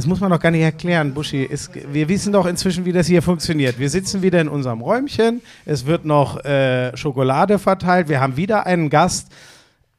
[0.00, 1.42] Das muss man doch gar nicht erklären, Buschi.
[1.42, 3.78] Ist, wir wissen doch inzwischen, wie das hier funktioniert.
[3.78, 5.42] Wir sitzen wieder in unserem Räumchen.
[5.66, 8.08] Es wird noch äh, Schokolade verteilt.
[8.08, 9.28] Wir haben wieder einen Gast.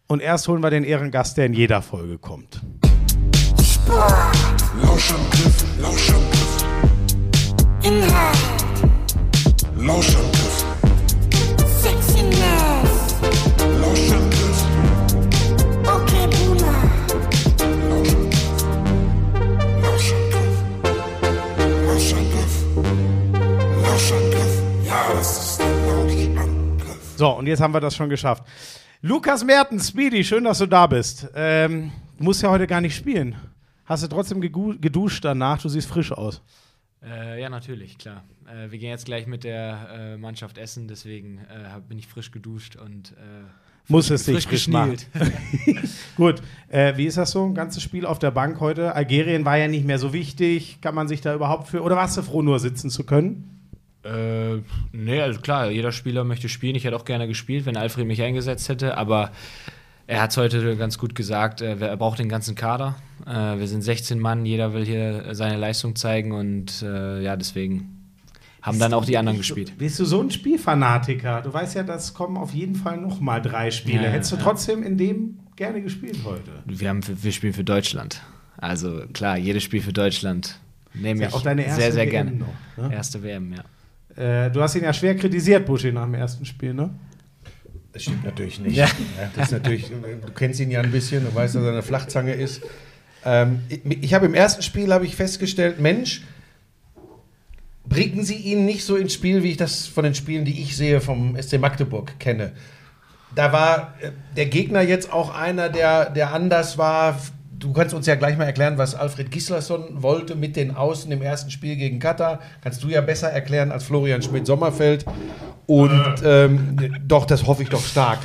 [0.08, 2.62] Und erst holen wir den Ehrengast, der in jeder Folge kommt.
[4.82, 6.66] Lauschangriff, Lauschangriff.
[7.84, 8.38] Inhalt,
[9.78, 10.41] Lauschangriff,
[27.22, 28.44] So, und jetzt haben wir das schon geschafft.
[29.04, 31.30] Lukas Mertens, Speedy, schön, dass du da bist.
[31.36, 33.36] Ähm, du musst ja heute gar nicht spielen.
[33.86, 35.62] Hast du trotzdem geduscht danach?
[35.62, 36.42] Du siehst frisch aus.
[37.04, 38.24] Äh, ja, natürlich, klar.
[38.48, 42.32] Äh, wir gehen jetzt gleich mit der äh, Mannschaft essen, deswegen äh, bin ich frisch
[42.32, 43.44] geduscht und äh,
[43.88, 44.98] Muss es dich frisch frisch machen.
[46.18, 47.46] Gut, äh, wie ist das so?
[47.46, 48.96] Ein ganzes Spiel auf der Bank heute.
[48.96, 50.82] Algerien war ja nicht mehr so wichtig.
[50.82, 51.84] Kann man sich da überhaupt für.
[51.84, 53.61] Oder warst du froh, nur sitzen zu können?
[54.04, 56.76] Äh, nee, also klar, jeder Spieler möchte spielen.
[56.76, 59.32] Ich hätte auch gerne gespielt, wenn Alfred mich eingesetzt hätte, aber
[60.08, 62.96] er hat es heute ganz gut gesagt, äh, er braucht den ganzen Kader.
[63.26, 67.98] Äh, wir sind 16 Mann, jeder will hier seine Leistung zeigen und äh, ja, deswegen
[68.62, 69.78] haben dann auch die anderen gespielt.
[69.78, 71.42] Bist du so ein Spielfanatiker?
[71.42, 74.04] Du weißt ja, das kommen auf jeden Fall noch mal drei Spiele.
[74.04, 74.44] Ja, Hättest du ja.
[74.44, 76.52] trotzdem in dem gerne gespielt heute?
[76.66, 78.22] Wir, haben, wir spielen für Deutschland.
[78.58, 80.60] Also klar, jedes Spiel für Deutschland
[80.94, 82.32] nehme Ist ich ja auch deine erste sehr, sehr WM gerne.
[82.32, 82.94] noch, ne?
[82.94, 83.64] Erste WM, ja.
[84.16, 86.90] Äh, du hast ihn ja schwer kritisiert, Buschi, nach dem ersten Spiel, ne?
[87.94, 88.76] Das stimmt natürlich nicht.
[88.76, 88.88] Ja.
[89.36, 92.34] Das ist natürlich, du kennst ihn ja ein bisschen, du weißt, dass er eine Flachzange
[92.34, 92.62] ist.
[93.26, 96.24] Ähm, ich ich habe im ersten Spiel habe ich festgestellt, Mensch,
[97.86, 100.78] bringen Sie ihn nicht so ins Spiel, wie ich das von den Spielen, die ich
[100.78, 102.54] sehe, vom SC Magdeburg kenne.
[103.36, 107.20] Da war äh, der Gegner jetzt auch einer, der, der anders war.
[107.62, 111.22] Du kannst uns ja gleich mal erklären, was Alfred Gislason wollte mit den Außen im
[111.22, 112.40] ersten Spiel gegen Katar.
[112.62, 115.06] Kannst du ja besser erklären als Florian Schmidt-Sommerfeld.
[115.68, 118.18] Und ähm, doch, das hoffe ich doch stark.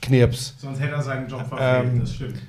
[0.00, 0.54] Knirps.
[0.58, 2.40] Sonst hätte er seinen Job verfehlt, Ähm, das stimmt.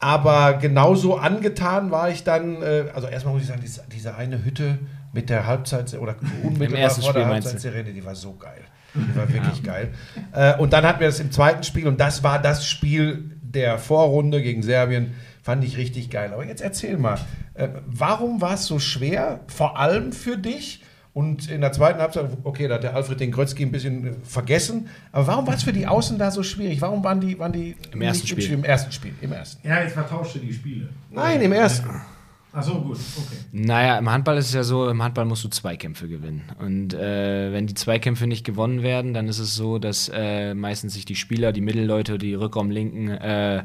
[0.00, 4.44] Aber genauso angetan war ich dann, äh, also erstmal muss ich sagen, diese, diese eine
[4.44, 4.78] Hütte
[5.12, 7.26] mit der Halbzeit oder unmittelbar vor der?
[7.26, 8.62] Halbzeitsirene, die war so geil.
[8.94, 9.92] Die war wirklich geil.
[10.32, 13.78] Äh, und dann hatten wir das im zweiten Spiel und das war das Spiel der
[13.78, 15.14] Vorrunde gegen Serbien.
[15.46, 16.32] Fand ich richtig geil.
[16.32, 17.20] Aber jetzt erzähl mal,
[17.54, 20.82] äh, warum war es so schwer, vor allem für dich?
[21.12, 24.12] Und in der zweiten Halbzeit, okay, da hat der Alfred den Grötzky ein bisschen äh,
[24.24, 24.88] vergessen.
[25.12, 26.80] Aber warum war es für die Außen da so schwierig?
[26.80, 28.50] Warum waren die, waren die Im ersten Spiel.
[28.50, 29.14] Im ersten Spiel.
[29.20, 29.64] Im ersten.
[29.68, 30.88] Ja, jetzt vertauschte die Spiele.
[31.12, 31.90] Nein, im ersten.
[32.52, 33.36] Ach so, gut, okay.
[33.52, 36.42] Naja, im Handball ist es ja so, im Handball musst du Zweikämpfe gewinnen.
[36.58, 40.94] Und äh, wenn die Zweikämpfe nicht gewonnen werden, dann ist es so, dass äh, meistens
[40.94, 43.62] sich die Spieler, die Mittelleute, die Rückraumlinken, äh,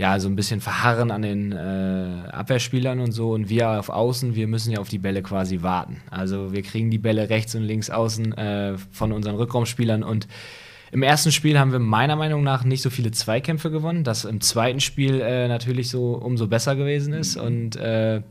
[0.00, 3.32] ja, so ein bisschen verharren an den äh, Abwehrspielern und so.
[3.32, 6.00] Und wir auf Außen, wir müssen ja auf die Bälle quasi warten.
[6.10, 10.26] Also wir kriegen die Bälle rechts und links außen äh, von unseren Rückraumspielern und
[10.92, 14.40] im ersten Spiel haben wir meiner Meinung nach nicht so viele Zweikämpfe gewonnen, das im
[14.40, 17.36] zweiten Spiel äh, natürlich so umso besser gewesen ist.
[17.36, 18.22] Und äh,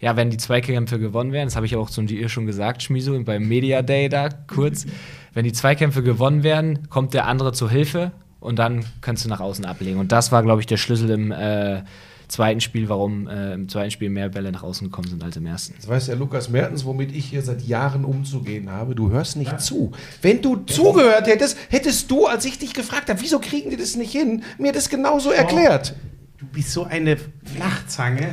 [0.00, 3.18] ja, wenn die Zweikämpfe gewonnen werden, das habe ich auch zu dir schon gesagt, Schmiso,
[3.24, 4.86] beim Media Day da kurz,
[5.32, 8.12] wenn die Zweikämpfe gewonnen werden, kommt der andere zur Hilfe
[8.44, 9.98] und dann kannst du nach außen ablegen.
[9.98, 11.82] Und das war, glaube ich, der Schlüssel im äh,
[12.28, 15.46] zweiten Spiel, warum äh, im zweiten Spiel mehr Bälle nach außen gekommen sind als im
[15.46, 15.74] ersten.
[15.76, 18.94] Das weiß der Lukas Mertens, womit ich hier seit Jahren umzugehen habe.
[18.94, 19.92] Du hörst nicht zu.
[20.20, 23.96] Wenn du zugehört hättest, hättest du, als ich dich gefragt habe, wieso kriegen die das
[23.96, 25.94] nicht hin, mir das genauso erklärt.
[26.38, 28.28] Du bist so eine Flachzange.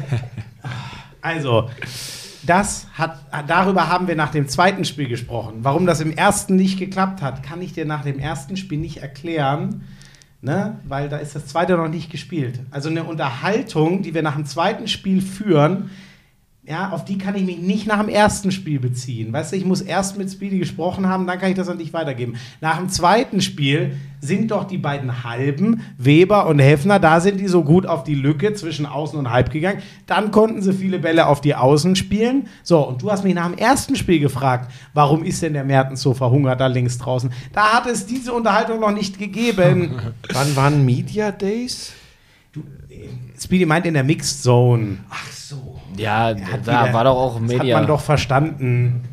[1.22, 1.70] Also,
[2.44, 5.60] das hat, darüber haben wir nach dem zweiten Spiel gesprochen.
[5.62, 8.98] Warum das im ersten nicht geklappt hat, kann ich dir nach dem ersten Spiel nicht
[8.98, 9.84] erklären.
[10.42, 10.80] Ne?
[10.88, 12.60] Weil da ist das zweite noch nicht gespielt.
[12.72, 15.92] Also eine Unterhaltung, die wir nach dem zweiten Spiel führen,
[16.64, 19.34] ja, auf die kann ich mich nicht nach dem ersten Spiel beziehen.
[19.34, 21.92] Weißt du, ich muss erst mit Speedy gesprochen haben, dann kann ich das an dich
[21.92, 22.36] weitergeben.
[22.62, 27.48] Nach dem zweiten Spiel sind doch die beiden Halben, Weber und Heffner, da sind die
[27.48, 29.82] so gut auf die Lücke zwischen Außen und Halb gegangen.
[30.06, 32.48] Dann konnten sie viele Bälle auf die Außen spielen.
[32.62, 36.04] So, und du hast mich nach dem ersten Spiel gefragt, warum ist denn der Mertens
[36.04, 37.34] so verhungert da links draußen?
[37.54, 40.00] Da hat es diese Unterhaltung noch nicht gegeben.
[40.32, 41.94] Wann waren Media Days?
[43.40, 44.98] Speedy meint in der Mixed Zone.
[45.10, 45.61] Ach so.
[46.02, 47.76] Ja, hat da wieder- war doch auch Das Media.
[47.76, 49.04] hat man doch verstanden.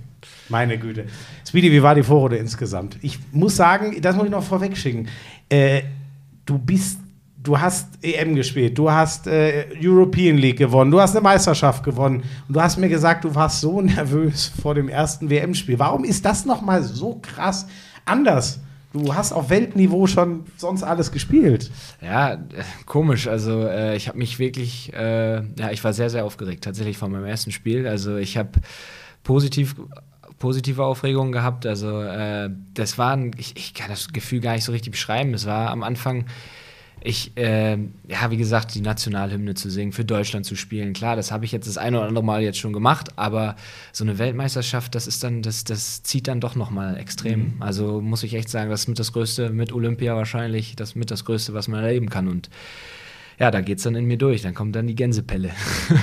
[0.49, 1.05] Meine Güte.
[1.47, 2.97] Speedy, wie war die Vorrunde insgesamt?
[3.03, 5.09] Ich muss sagen, das muss ich noch vorweg schicken.
[5.49, 5.83] Äh,
[6.47, 7.01] du bist,
[7.43, 12.23] du hast EM gespielt, du hast äh, European League gewonnen, du hast eine Meisterschaft gewonnen
[12.49, 15.79] und du hast mir gesagt, du warst so nervös vor dem ersten WM-Spiel.
[15.79, 17.67] Warum ist das nochmal so krass
[18.07, 18.61] anders
[18.93, 21.71] Du hast auf Weltniveau schon sonst alles gespielt.
[22.01, 22.39] Ja, äh,
[22.87, 23.29] komisch.
[23.29, 27.13] Also äh, ich habe mich wirklich, äh, ja, ich war sehr, sehr aufgeregt tatsächlich von
[27.13, 27.87] meinem ersten Spiel.
[27.87, 28.51] Also ich habe
[29.23, 29.77] positiv
[30.39, 31.67] positive Aufregungen gehabt.
[31.67, 35.35] Also äh, das war, ein, ich, ich kann das Gefühl gar nicht so richtig beschreiben.
[35.35, 36.27] Es war am Anfang,
[37.09, 40.93] ich, äh, ja, wie gesagt, die Nationalhymne zu singen, für Deutschland zu spielen.
[40.93, 43.57] Klar, das habe ich jetzt das eine oder andere Mal jetzt schon gemacht, aber
[43.95, 47.55] so eine Weltmeisterschaft, das ist dann, das, das zieht dann doch nochmal extrem.
[47.61, 51.11] Also muss ich echt sagen, das ist mit das Größte, mit Olympia wahrscheinlich, das mit
[51.11, 52.29] das Größte, was man erleben kann.
[52.29, 52.51] Und
[53.39, 54.43] ja, da geht's dann in mir durch.
[54.43, 55.51] Dann kommt dann die Gänsepelle.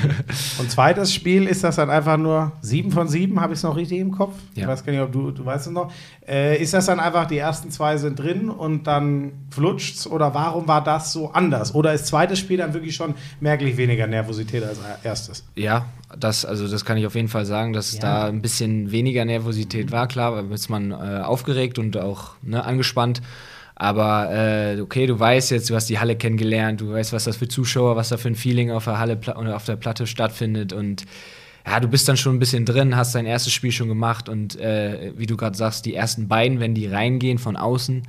[0.59, 3.75] Und zweites Spiel ist das dann einfach nur 7 von 7, habe ich es noch
[3.75, 4.33] richtig im Kopf?
[4.53, 4.67] Ich Ja.
[4.67, 5.91] weiß gar nicht, ob du, du weißt es noch.
[6.27, 10.07] Äh, ist das dann einfach, die ersten zwei sind drin und dann flutscht's?
[10.07, 11.75] Oder warum war das so anders?
[11.75, 15.43] Oder ist zweites Spiel dann wirklich schon merklich weniger Nervosität als erstes?
[15.55, 15.85] Ja,
[16.17, 17.99] das, also das kann ich auf jeden Fall sagen, dass Ja.
[18.01, 20.07] da ein bisschen weniger Nervosität war.
[20.07, 23.21] Klar, da ist man äh, aufgeregt und auch ne, angespannt.
[23.75, 27.35] Aber äh, okay, du weißt jetzt, du hast die Halle kennengelernt, du weißt, was das
[27.37, 30.71] für Zuschauer, was da für ein Feeling auf der Halle oder auf der Platte stattfindet
[30.71, 31.05] und
[31.67, 34.57] ja, du bist dann schon ein bisschen drin, hast dein erstes Spiel schon gemacht und
[34.59, 38.03] äh, wie du gerade sagst, die ersten beiden, wenn die reingehen von außen,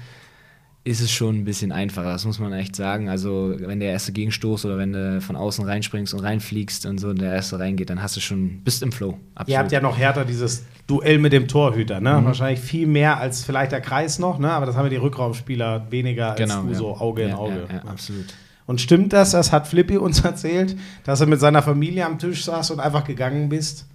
[0.87, 3.09] ist es schon ein bisschen einfacher, das muss man echt sagen.
[3.09, 7.09] Also, wenn der erste Gegenstoß oder wenn du von außen reinspringst und reinfliegst und so
[7.09, 9.19] und der erste reingeht, dann hast du schon, bist im Flow.
[9.49, 12.21] Ihr habt ja noch härter dieses Duell mit dem Torhüter, ne?
[12.21, 12.27] Mhm.
[12.27, 14.53] Wahrscheinlich viel mehr als vielleicht der Kreis noch, ne?
[14.53, 16.75] Aber das haben ja die Rückraumspieler weniger als genau, du, ja.
[16.75, 17.67] so Auge in ja, Auge.
[17.69, 18.27] Ja, ja, absolut.
[18.67, 22.45] Und stimmt das, das hat Flippy uns erzählt, dass er mit seiner Familie am Tisch
[22.45, 23.87] saß und einfach gegangen bist?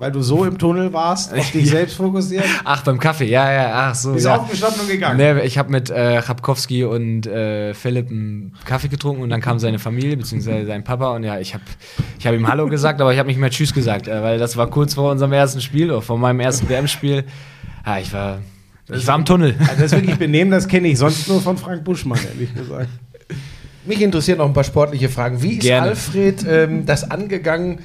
[0.00, 2.42] Weil du so im Tunnel warst, auf dich selbst fokussiert?
[2.64, 4.14] Ach, beim Kaffee, ja, ja, ach so.
[4.14, 4.36] Bist ja.
[4.36, 5.18] aufgestanden und gegangen?
[5.18, 9.58] Nee, ich habe mit äh, Chapkowski und äh, Philipp einen Kaffee getrunken und dann kam
[9.58, 11.64] seine Familie, beziehungsweise sein Papa und ja, ich habe
[12.18, 14.56] ich hab ihm Hallo gesagt, aber ich habe nicht mehr Tschüss gesagt, äh, weil das
[14.56, 17.24] war kurz vor unserem ersten Spiel, oder vor meinem ersten WM-Spiel.
[17.84, 18.38] Ja, ich war,
[18.90, 19.54] ich war im Tunnel.
[19.58, 22.88] Also das ist wirklich Benehmen, das kenne ich sonst nur von Frank Buschmann, ehrlich gesagt.
[23.84, 25.42] Mich interessieren noch ein paar sportliche Fragen.
[25.42, 25.88] Wie ist Gerne.
[25.88, 27.80] Alfred ähm, das angegangen?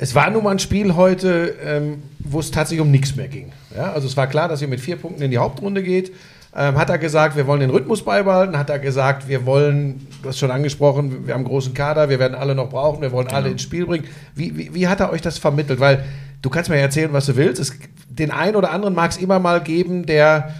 [0.00, 3.50] Es war nun mal ein Spiel heute, ähm, wo es tatsächlich um nichts mehr ging.
[3.76, 6.12] Ja, also es war klar, dass ihr mit vier Punkten in die Hauptrunde geht.
[6.54, 8.56] Ähm, hat er gesagt, wir wollen den Rhythmus beibehalten?
[8.56, 12.20] Hat er gesagt, wir wollen, du hast schon angesprochen, wir haben einen großen Kader, wir
[12.20, 14.04] werden alle noch brauchen, wir wollen alle ins Spiel bringen.
[14.34, 15.80] Wie, wie, wie hat er euch das vermittelt?
[15.80, 16.04] Weil
[16.42, 17.60] du kannst mir ja erzählen, was du willst.
[17.60, 17.72] Es,
[18.08, 20.54] den einen oder anderen mag es immer mal geben, der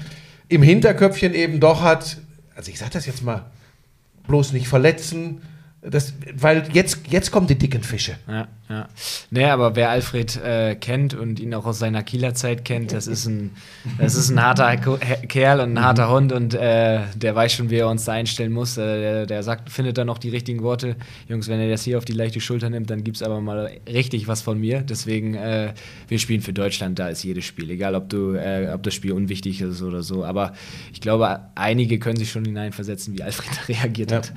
[0.48, 2.18] im Hinterköpfchen eben doch hat,
[2.56, 3.46] also ich sage das jetzt mal,
[4.26, 5.42] bloß nicht verletzen.
[5.90, 8.16] Das, weil jetzt, jetzt kommen die dicken Fische.
[8.28, 8.88] Ja, ja.
[9.30, 13.06] Nee, aber wer Alfred äh, kennt und ihn auch aus seiner Kieler Zeit kennt, das
[13.06, 13.52] ist ein,
[13.98, 17.76] das ist ein harter Kerl und ein harter Hund und äh, der weiß schon, wie
[17.76, 18.76] er uns da einstellen muss.
[18.76, 20.96] Äh, der, der sagt, findet dann noch die richtigen Worte.
[21.28, 23.70] Jungs, wenn er das hier auf die leichte Schulter nimmt, dann gibt es aber mal
[23.88, 24.82] richtig was von mir.
[24.82, 25.72] Deswegen, äh,
[26.08, 27.70] wir spielen für Deutschland, da ist jedes Spiel.
[27.70, 30.24] Egal, ob, du, äh, ob das Spiel unwichtig ist oder so.
[30.24, 30.52] Aber
[30.92, 34.32] ich glaube, einige können sich schon hineinversetzen, wie Alfred reagiert hat.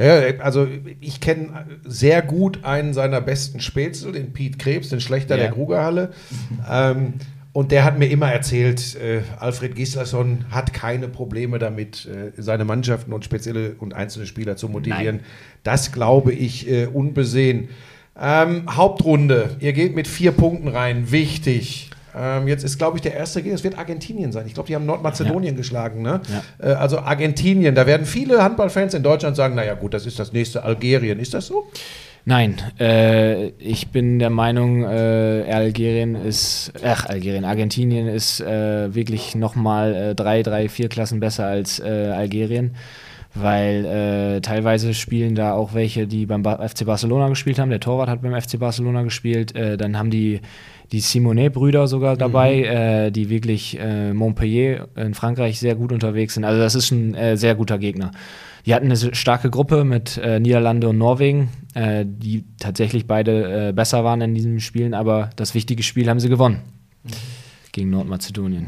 [0.00, 0.66] Ja, also
[1.00, 5.42] ich kenne sehr gut einen seiner besten Spätzle, den Piet Krebs, den Schlechter Ja.
[5.42, 6.10] der Grugerhalle.
[6.70, 7.14] Ähm,
[7.52, 12.64] und der hat mir immer erzählt, äh, Alfred Gislason hat keine Probleme damit, äh, seine
[12.64, 15.16] Mannschaften und spezielle und einzelne Spieler zu motivieren.
[15.16, 15.26] Nein.
[15.64, 17.68] Das glaube ich äh, unbesehen.
[18.18, 21.89] Ähm, Hauptrunde, ihr geht mit vier Punkten rein, wichtig.
[22.16, 24.46] Ähm, jetzt ist, glaube ich, der erste Gegner, es wird Argentinien sein.
[24.46, 26.02] Ich glaube, die haben Nordmazedonien geschlagen.
[26.02, 26.20] Ne?
[26.58, 30.32] Äh, also Argentinien, da werden viele Handballfans in Deutschland sagen, naja gut, das ist das
[30.32, 31.18] nächste Algerien.
[31.18, 31.66] Ist das so?
[32.26, 39.34] Nein, äh, ich bin der Meinung, äh, Algerien ist, ach, Algerien, Argentinien ist äh, wirklich
[39.34, 42.76] nochmal äh, drei, drei, vier Klassen besser als äh, Algerien,
[43.34, 47.70] weil äh, teilweise spielen da auch welche, die beim ba FC Barcelona gespielt haben.
[47.70, 49.56] Der Torwart hat beim FC Barcelona gespielt.
[49.56, 50.40] Äh, dann haben die
[50.92, 56.44] die Simonet-Brüder sogar dabei, äh, die wirklich äh, Montpellier in Frankreich sehr gut unterwegs sind.
[56.44, 58.10] Also das ist ein äh, sehr guter Gegner.
[58.66, 63.72] Die hatten eine starke Gruppe mit äh, Niederlande und Norwegen, äh, die tatsächlich beide äh,
[63.72, 66.60] besser waren in diesen Spielen, aber das wichtige Spiel haben sie gewonnen
[67.72, 68.66] gegen Nordmazedonien.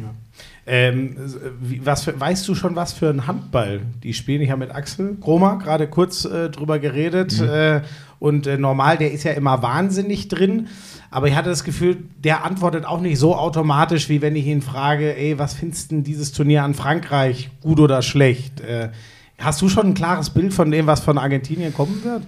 [0.65, 1.17] Ähm,
[1.61, 4.41] wie, was für, weißt du schon, was für ein Handball die spielen?
[4.43, 7.41] Ich habe mit Axel Kroma gerade kurz äh, drüber geredet.
[7.41, 7.83] Äh,
[8.23, 10.69] und äh, normal, der ist ja immer wahnsinnig drin.
[11.11, 14.63] Aber ich hatte das Gefühl, der antwortet auch nicht so automatisch, wie wenn ich ihn
[14.63, 18.61] frage, ey, was findest du denn dieses Turnier an Frankreich, gut oder schlecht?
[18.61, 18.91] Äh,
[19.39, 22.23] hast du schon ein klares Bild von dem, was von Argentinien kommen wird?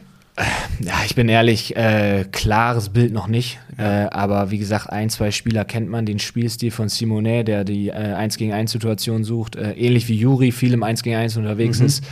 [0.80, 3.60] Ja, ich bin ehrlich, äh, klares Bild noch nicht.
[3.78, 6.06] Äh, aber wie gesagt, ein, zwei Spieler kennt man.
[6.06, 9.54] Den Spielstil von Simonet, der die äh, 1 gegen 1 Situation sucht.
[9.54, 12.02] Äh, ähnlich wie Juri, viel im 1 gegen 1 unterwegs ist.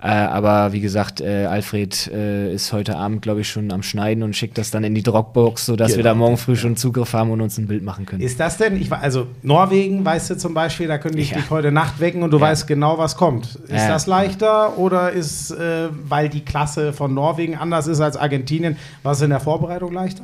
[0.00, 4.22] Äh, aber wie gesagt, äh, Alfred äh, ist heute Abend, glaube ich, schon am Schneiden
[4.22, 7.30] und schickt das dann in die Dropbox, sodass wir da morgen früh schon Zugriff haben
[7.32, 8.22] und uns ein Bild machen können.
[8.22, 11.38] Ist das denn, ich, also Norwegen, weißt du zum Beispiel, da könnte ich Ja.
[11.38, 12.42] dich heute Nacht wecken und du Ja.
[12.42, 13.56] weißt genau, was kommt.
[13.56, 13.88] Ist Ja.
[13.88, 19.20] das leichter oder ist, äh, weil die Klasse von Norwegen anders ist als Argentinien, was
[19.20, 20.22] in der Vorbereitung leichter?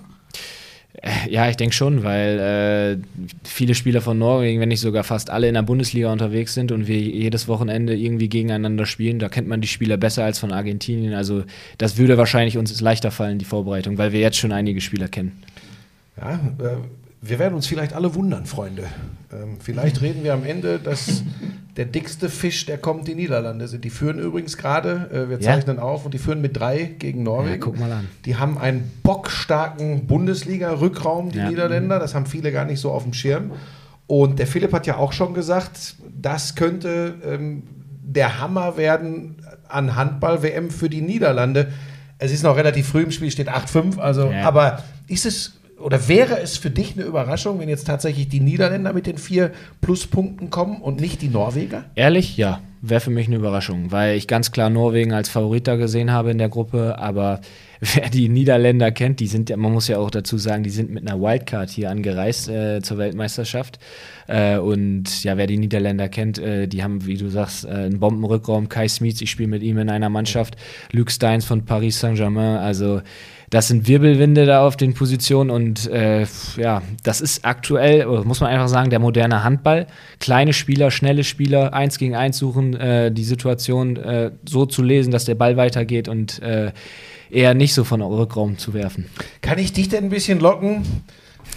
[1.29, 5.49] Ja, ich denke schon, weil äh, viele Spieler von Norwegen, wenn nicht sogar fast alle
[5.49, 9.61] in der Bundesliga unterwegs sind und wir jedes Wochenende irgendwie gegeneinander spielen, da kennt man
[9.61, 11.13] die Spieler besser als von Argentinien.
[11.13, 11.45] Also
[11.79, 15.43] das würde wahrscheinlich uns leichter fallen, die Vorbereitung, weil wir jetzt schon einige Spieler kennen.
[16.17, 16.77] Ja, äh,
[17.26, 18.85] wir werden uns vielleicht alle wundern, Freunde.
[19.33, 21.23] Ähm, vielleicht reden wir am Ende, dass
[21.76, 23.85] der dickste Fisch, der kommt, die Niederlande sind.
[23.85, 25.43] Die führen übrigens gerade, äh, wir Ja.
[25.54, 27.54] zeichnen auf, und die führen mit drei gegen Norwegen.
[27.54, 28.09] Ja, guck mal an.
[28.26, 31.49] Die haben einen bockstarken Bundesliga-Rückraum, die Ja.
[31.49, 31.99] Niederländer.
[31.99, 33.52] Das haben viele gar nicht so auf dem Schirm.
[34.07, 37.62] Und der Philipp hat ja auch schon gesagt, das könnte ähm,
[38.02, 39.37] der Hammer werden
[39.69, 41.73] an Handball-WM für die Niederlande.
[42.19, 43.99] Es ist noch relativ früh im Spiel, steht 8-5.
[43.99, 44.43] Also, Ja.
[44.47, 48.93] aber ist es oder wäre es für dich eine Überraschung, wenn jetzt tatsächlich die Niederländer
[48.93, 49.50] mit den vier
[49.81, 51.85] Pluspunkten kommen und nicht die Norweger?
[51.95, 55.76] Ehrlich, ja, wäre für mich eine Überraschung, weil ich ganz klar Norwegen als Favorit da
[55.76, 57.40] gesehen habe in der Gruppe, aber
[57.81, 60.90] wer die Niederländer kennt, die sind ja, man muss ja auch dazu sagen, die sind
[60.90, 63.78] mit einer Wildcard hier angereist äh, zur Weltmeisterschaft.
[64.26, 68.00] Äh, und ja, wer die Niederländer kennt, äh, die haben, wie du sagst, äh, einen
[68.00, 68.69] Bombenrückraum.
[68.69, 70.57] Kai Smits, ich spiele mit ihm in einer Mannschaft.
[70.93, 73.02] Luke Steins von Paris Saint-Germain, also
[73.51, 78.51] das sind Wirbelwinde da auf den Positionen und äh, ja, das ist aktuell, muss man
[78.51, 79.87] einfach sagen, der moderne Handball.
[80.21, 85.11] Kleine Spieler, schnelle Spieler, eins gegen eins suchen, äh, die Situation äh, so zu lesen,
[85.11, 86.73] dass der Ball weitergeht und äh,
[87.31, 89.07] eher nicht so von Rückraum zu werfen.
[89.41, 90.83] Kann ich dich denn ein bisschen locken?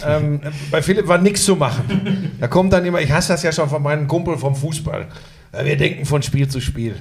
[0.06, 0.40] Ähm,
[0.70, 2.30] bei Philipp war nichts zu machen.
[2.40, 5.06] Da kommt dann immer, ich hasse das ja schon von meinem Kumpel vom Fußball.
[5.62, 6.94] Wir denken von Spiel zu Spiel.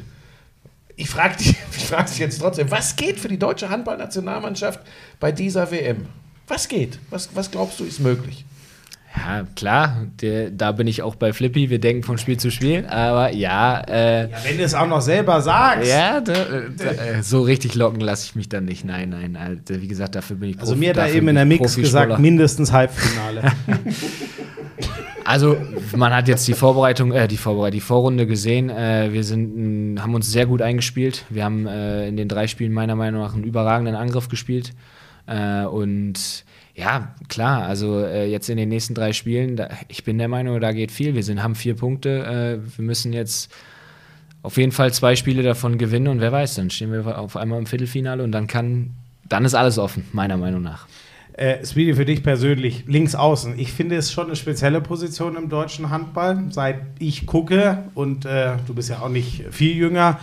[0.99, 4.79] Ich frage dich, ich frag dich jetzt trotzdem, was geht für die deutsche Handballnationalmannschaft
[5.19, 6.07] bei dieser WM?
[6.47, 6.99] Was geht?
[7.09, 8.43] Was, was glaubst du ist möglich?
[9.15, 12.85] Ja, klar, der, da bin ich auch bei Flippy, wir denken von Spiel zu Spiel,
[12.85, 15.89] aber ja, äh, Ja, wenn du es auch noch selber sagst.
[15.89, 16.33] ja, da,
[16.77, 18.85] da, äh, so richtig locken lasse ich mich dann nicht.
[18.85, 21.35] Nein, nein, also, wie gesagt, dafür bin ich Also Profi- mir hat da eben in
[21.35, 23.51] der Mix gesagt, mindestens Halbfinale.
[25.27, 25.57] Also,
[25.93, 28.69] man hat jetzt die Vorbereitung, äh, die Vorbereitung, die Vorrunde gesehen.
[28.69, 31.25] Äh, wir sind, mh, haben uns sehr gut eingespielt.
[31.29, 34.72] Wir haben äh, in den drei Spielen meiner Meinung nach einen überragenden Angriff gespielt.
[35.25, 40.17] Äh, und ja, klar, also äh, jetzt in den nächsten drei Spielen, da, ich bin
[40.17, 41.13] der Meinung, da geht viel.
[41.13, 42.60] Wir sind, haben vier Punkte.
[42.63, 43.51] Äh, wir müssen jetzt
[44.43, 47.60] auf jeden Fall zwei Spiele davon gewinnen und wer weiß, dann stehen wir auf einmal
[47.60, 48.91] im Viertelfinale und dann kann,
[49.27, 50.88] dann ist alles offen, meiner Meinung nach.
[51.38, 53.60] Äh, Speedy, für dich persönlich, links außen.
[53.60, 58.53] Ich finde es schon eine spezielle Position im deutschen Handball, seit ich gucke und äh,
[58.65, 60.20] du bist ja auch nicht viel jünger.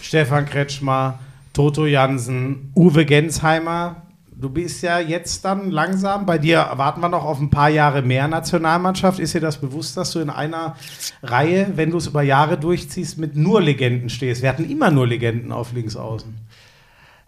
[0.00, 1.18] Stefan Kretschmer,
[1.52, 4.02] Toto Jansen, Uwe Gensheimer.
[4.36, 8.02] Du bist ja jetzt dann langsam, bei dir warten wir noch auf ein paar Jahre
[8.02, 9.18] mehr Nationalmannschaft.
[9.18, 10.76] Ist dir das bewusst, dass du in einer
[11.24, 14.42] Reihe, wenn du es über Jahre durchziehst, mit nur Legenden stehst?
[14.42, 16.32] Wir hatten immer nur Legenden auf links außen.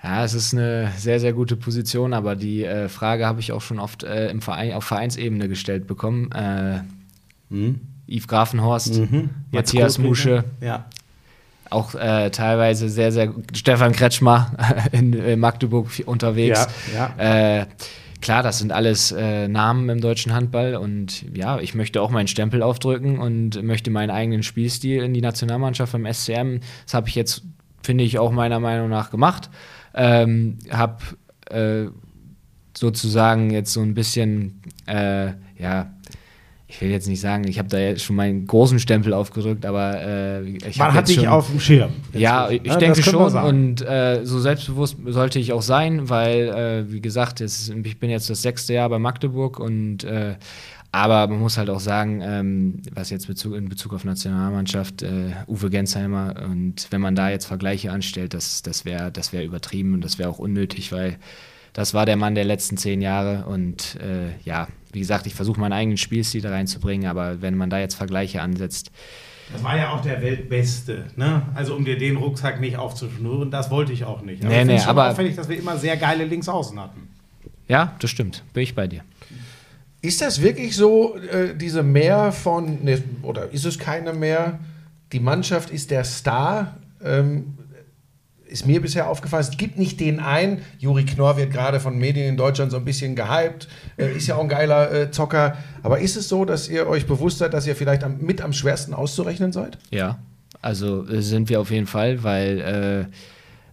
[0.05, 3.63] Ja, es ist eine sehr, sehr gute Position, aber die äh, Frage habe ich auch
[3.63, 6.31] schon oft äh, im Verein, auf Vereinsebene gestellt bekommen.
[6.33, 6.81] Äh,
[8.07, 9.31] Yves Grafenhorst, Mhm.
[9.51, 9.97] Matthias.
[9.99, 10.85] Musche, Ja.
[11.71, 14.53] auch äh, teilweise sehr, sehr Stefan Kretschmer
[14.93, 16.69] in, äh, Magdeburg unterwegs.
[16.95, 17.67] Ja, Äh,
[18.21, 22.29] klar, das sind alles äh, Namen im deutschen Handball und ja, ich möchte auch meinen
[22.29, 26.59] Stempel aufdrücken und möchte meinen eigenen Spielstil in die Nationalmannschaft beim SCM.
[26.85, 27.43] Das habe ich jetzt,
[27.83, 29.49] finde ich, auch meiner Meinung nach gemacht.
[29.95, 30.99] Ähm, habe
[31.51, 31.87] äh,
[32.77, 35.95] sozusagen jetzt so ein bisschen, äh, ja,
[36.67, 40.01] ich will jetzt nicht sagen, ich habe da jetzt schon meinen großen Stempel aufgedrückt, aber
[40.03, 41.91] äh, ich Man hat jetzt dich schon, auf dem Schirm.
[42.13, 42.79] ja, ich ne?
[42.79, 47.69] denke schon und äh, so selbstbewusst sollte ich auch sein, weil, äh, wie gesagt, es,
[47.69, 50.35] ich bin jetzt das sechste Jahr bei Magdeburg und äh,
[50.95, 55.33] aber man muss halt auch sagen, ähm, was jetzt Bezug, in Bezug auf Nationalmannschaft, äh,
[55.49, 59.95] Uwe Gensheimer und wenn man da jetzt Vergleiche anstellt, das, das wäre das wär übertrieben
[59.95, 61.17] und das wäre auch unnötig, weil
[61.73, 65.59] das war der Mann der letzten zehn Jahre und äh, ja, wie gesagt, ich versuche
[65.59, 68.93] meinen eigenen Spielstil da reinzubringen, aber wenn man da jetzt Vergleiche ansetzt,
[69.53, 71.43] Das war ja auch der Weltbeste, ne?
[71.57, 74.45] Also um dir den Rucksack nicht aufzuschnüren, das wollte ich auch nicht.
[74.45, 77.09] Nee, ich find's nee, schon aber- auffällig, dass wir immer sehr geile Linksaußen hatten.
[77.67, 79.03] ja, das stimmt, bin ich bei dir.
[80.05, 84.59] Ist das wirklich so, äh, diese Mehr von, ne, oder ist es keine mehr?
[85.13, 86.77] Die Mannschaft ist der Star.
[87.03, 87.55] Ähm,
[88.47, 90.61] ist mir bisher aufgefallen, es gibt nicht den einen.
[90.79, 94.37] Juri Knorr wird gerade von Medien in Deutschland so ein bisschen gehypt, äh, ist ja
[94.37, 95.57] auch ein geiler äh, Zocker.
[95.83, 98.53] Aber ist es so, dass ihr euch bewusst seid, dass ihr vielleicht am, mit am
[98.53, 99.79] schwersten auszurechnen seid?
[99.91, 100.19] Ja,
[100.61, 103.15] Also äh, sind wir auf jeden Fall, weil äh,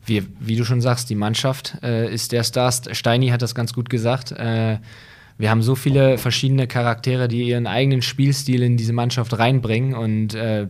[0.05, 2.71] wir, wie du schon sagst, die Mannschaft äh, ist der Star.
[2.71, 4.33] Steini hat das ganz gut gesagt.
[5.37, 10.33] Wir haben so viele verschiedene Charaktere, die ihren eigenen Spielstil in diese Mannschaft reinbringen und
[10.33, 10.67] äh,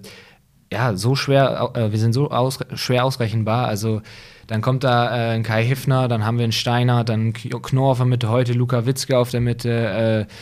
[0.71, 3.67] ja, so schwer, äh, wir sind so aus, schwer ausrechenbar.
[3.67, 4.01] Also
[4.47, 7.97] dann kommt da äh, ein Kai Hiffner, dann haben wir einen Steiner, dann Knorr auf
[7.97, 10.33] der Mitte, heute Luca Witzke auf der Mitte, äh,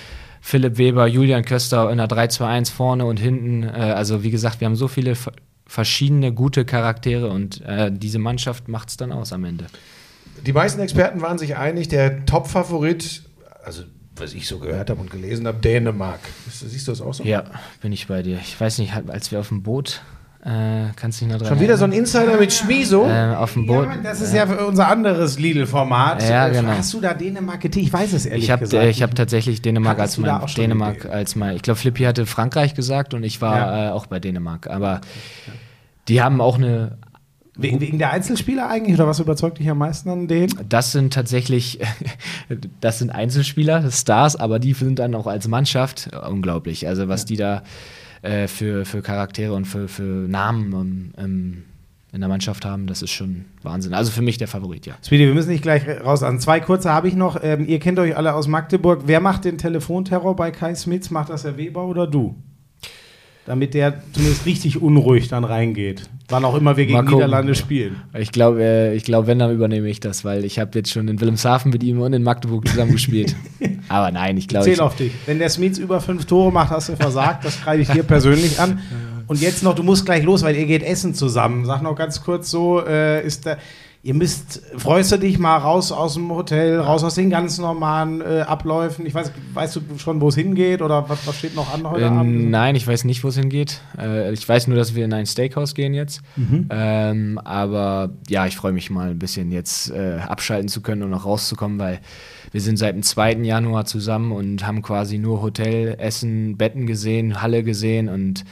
[0.41, 3.63] Philipp Weber, Julian Köster in der 3-2-1 vorne und hinten.
[3.63, 5.33] Äh, also wie gesagt, wir haben so viele ver-
[5.65, 9.65] verschiedene gute Charaktere und äh, diese Mannschaft macht es dann aus am Ende.
[10.45, 13.23] Die meisten Experten waren sich einig, der Top-Favorit,
[13.63, 13.83] also
[14.19, 16.19] was ich so gehört habe und gelesen habe, Dänemark.
[16.49, 17.23] Siehst du das auch so?
[17.23, 17.43] Ja,
[17.81, 18.37] bin ich bei dir.
[18.41, 20.01] Ich weiß nicht, als wir auf dem Boot,
[20.43, 21.91] äh, kannst du dich noch dran Schon wieder so ein?
[21.91, 23.05] Insider mit Schmiso.
[23.07, 23.85] äh, auf dem Boot.
[23.87, 26.23] Ja, das ist ja für unser anderes Lidl-Format.
[26.29, 26.69] Ja, Äh, genau.
[26.71, 27.85] Hast du da Dänemark getippt?
[27.87, 28.83] Ich weiß es ehrlich Ich habe gesagt.
[28.83, 31.55] äh, ich hab tatsächlich Dänemark Hattest als mein Dänemark als mein.
[31.57, 33.87] Ich glaube, Flippi hatte Frankreich gesagt und ich war Ja.
[33.87, 34.67] äh, auch bei Dänemark.
[34.67, 35.01] Aber
[36.07, 36.97] die haben auch eine.
[37.61, 38.95] Wegen, wegen der Einzelspieler eigentlich?
[38.95, 40.53] Oder was überzeugt dich am meisten an denen?
[40.67, 41.79] Das sind tatsächlich,
[42.81, 46.87] das sind Einzelspieler, Stars, aber die sind dann auch als Mannschaft unglaublich.
[46.87, 47.63] Also was die da
[48.21, 51.63] äh, für, für Charaktere und für, für Namen ähm, ähm,
[52.11, 53.93] in der Mannschaft haben, das ist schon Wahnsinn.
[53.93, 54.95] Also für mich der Favorit, ja.
[55.05, 56.39] Speedy, wir müssen nicht gleich raus an.
[56.39, 57.41] Zwei kurze habe ich noch.
[57.43, 59.03] Ähm, ihr kennt euch alle aus Magdeburg.
[59.05, 61.11] Wer macht den Telefonterror bei Kai Smits?
[61.11, 62.35] Macht das der Weber oder du?
[63.49, 66.07] Damit der zumindest richtig unruhig dann reingeht.
[66.27, 67.03] Wann auch immer wir gegen.
[67.03, 67.95] Niederlande spielen.
[68.15, 71.07] Ich glaube, äh, ich glaub, wenn, dann übernehme ich das, weil ich habe jetzt schon
[71.07, 73.35] in Wilhelmshaven mit ihm und in Magdeburg zusammen gespielt.
[73.89, 75.13] Aber nein, ich glaube, Zähl auf dich.
[75.25, 77.43] Wenn der Smits über fünf Tore macht, hast du versagt.
[77.43, 78.81] Das schreibe ich dir persönlich an.
[79.25, 81.65] Und jetzt noch, du musst gleich los, weil ihr geht essen zusammen.
[81.65, 83.57] Sag noch ganz kurz so, äh, ist da,
[84.01, 88.21] ihr müsst, freust du dich mal raus aus dem Hotel, raus aus den ganz normalen
[88.21, 89.05] äh, Abläufen?
[89.05, 92.05] Ich weiß, weißt du schon, wo es hingeht oder was, was steht noch an heute
[92.05, 92.49] äh, Abend?
[92.49, 93.81] nein, ich weiß nicht, wo es hingeht.
[93.97, 96.21] Äh, ich weiß nur, dass wir in ein Steakhouse gehen jetzt.
[96.69, 101.09] Ähm, aber ja, ich freue mich mal ein bisschen jetzt äh, abschalten zu können und
[101.09, 101.99] noch rauszukommen, weil
[102.51, 103.33] wir sind seit dem 2.
[103.33, 108.45] Januar zusammen und haben quasi nur Hotel, Essen, Betten gesehen, Halle gesehen und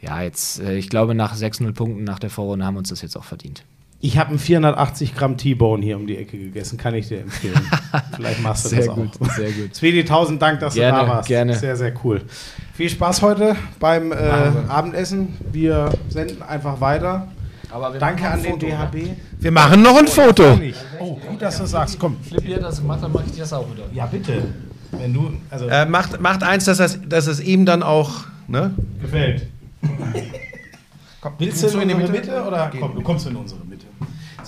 [0.00, 3.02] ja, jetzt, äh, ich glaube, nach 6-0 Punkten nach der Vorrunde haben wir uns das
[3.02, 3.64] jetzt auch verdient.
[4.02, 7.60] Ich habe einen 480 Gramm T-Bone hier um die Ecke gegessen, kann ich dir empfehlen.
[8.16, 9.30] Vielleicht machst du Sehr das gut, auch.
[9.32, 9.74] sehr gut.
[9.74, 11.28] Sveti, tausend Dank, dass Gerne, du da warst.
[11.28, 11.54] gerne.
[11.54, 12.22] Sehr, sehr cool.
[12.72, 14.14] Viel Spaß heute beim äh,
[14.68, 15.36] Abendessen.
[15.52, 17.28] Wir senden einfach weiter.
[17.70, 19.16] Aber Danke an den DHB.
[19.38, 20.58] Wir machen noch ein Foto.
[20.98, 21.98] Oh, gut, dass du sagst.
[21.98, 22.16] Komm.
[22.22, 23.84] Flippi hat das gemacht, dann mache ich das auch wieder.
[23.92, 24.42] Ja, bitte.
[24.92, 28.24] Wenn du, also, Äh, macht, macht eins, dass, das, dass es ihm dann auch.
[28.48, 28.74] Ne?
[29.00, 29.46] gefällt.
[31.38, 32.70] Willst du in die Mitte, oder?
[32.80, 33.79] Komm, du kommst in unsere Mitte.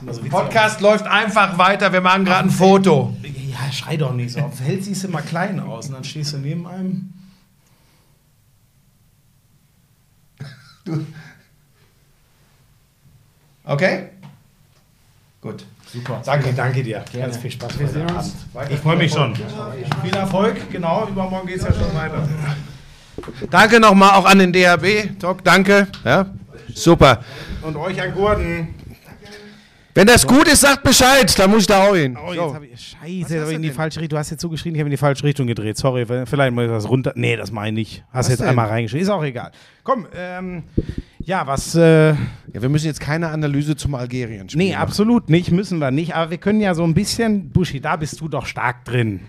[0.02, 0.32] Immer so witzig.
[0.32, 1.92] Podcast läuft einfach weiter.
[1.92, 3.16] Wir machen gerade ein Foto.
[3.22, 4.40] Ja, schrei doch nicht so.
[4.40, 7.12] Auf Feld siehst du mal klein aus und dann stehst du neben einem.
[13.64, 14.08] Okay?
[15.40, 15.64] Gut.
[15.86, 16.22] Super.
[16.24, 17.04] Danke, danke dir.
[17.12, 17.78] Ganz viel Spaß.
[17.78, 18.34] Wir sehen uns.
[18.70, 19.36] Ich freue mich schon.
[19.36, 20.70] Viel Erfolg.
[20.70, 22.26] Genau, übermorgen geht es ja schon weiter.
[23.50, 25.18] Danke nochmal auch an den DHB.
[25.18, 25.86] Doc, danke.
[26.04, 26.26] Ja?
[26.74, 27.22] Super.
[27.60, 28.74] Und euch an Gurten.
[29.94, 31.38] Wenn das gut ist, sagt Bescheid.
[31.38, 32.16] Da muss ich da auch hin.
[32.16, 32.81] Oh, jetzt habe ich.
[32.81, 34.16] Scheiße, jetzt habe ich in die falsche Richtung.
[34.16, 35.76] Du hast jetzt so geschrien, ich habe in die falsche Richtung gedreht.
[35.76, 37.12] Sorry, vielleicht muss ich das runter.
[37.14, 38.02] Nee, das meine ich.
[38.09, 38.48] Hast Was jetzt denn?
[38.48, 39.02] einmal reingeschrieben.
[39.02, 39.52] Ist auch egal.
[39.85, 40.62] Komm, ähm.
[41.24, 41.74] Ja, was.
[41.74, 42.16] Äh, Ja,
[42.62, 44.66] wir müssen jetzt keine Analyse zum Algerien spielen.
[44.68, 45.52] nee, absolut nicht.
[45.52, 46.14] Müssen wir nicht.
[46.14, 47.50] Aber wir können ja so ein bisschen.
[47.50, 49.20] Buschi, da bist du doch stark drin.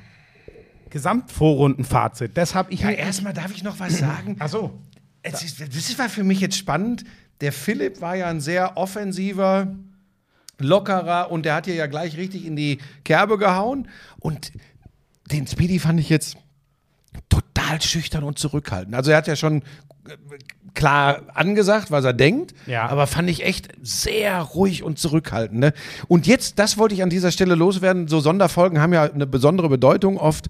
[0.89, 2.31] Gesamtvorrundenfazit.
[2.37, 2.81] Das habe ich.
[2.81, 4.37] Ja, erstmal darf ich noch was sagen.
[4.39, 4.79] Ach so.
[5.23, 7.03] Es ist, das war für mich jetzt spannend.
[7.41, 9.67] Der Philipp war ja ein sehr offensiver,
[10.59, 13.87] lockerer und der hat hier ja gleich richtig in die Kerbe gehauen.
[14.19, 14.51] Und
[15.31, 16.37] den Speedy fand ich jetzt
[17.29, 18.95] total schüchtern und zurückhaltend.
[18.95, 19.61] Also er hat ja schon
[20.07, 20.15] äh,
[20.73, 22.87] klar angesagt, was er denkt, Ja.
[22.87, 25.59] aber fand ich echt sehr ruhig und zurückhaltend.
[25.59, 25.73] Ne?
[26.07, 29.69] Und jetzt, das wollte ich an dieser Stelle loswerden, so Sonderfolgen haben ja eine besondere
[29.69, 30.47] Bedeutung oft.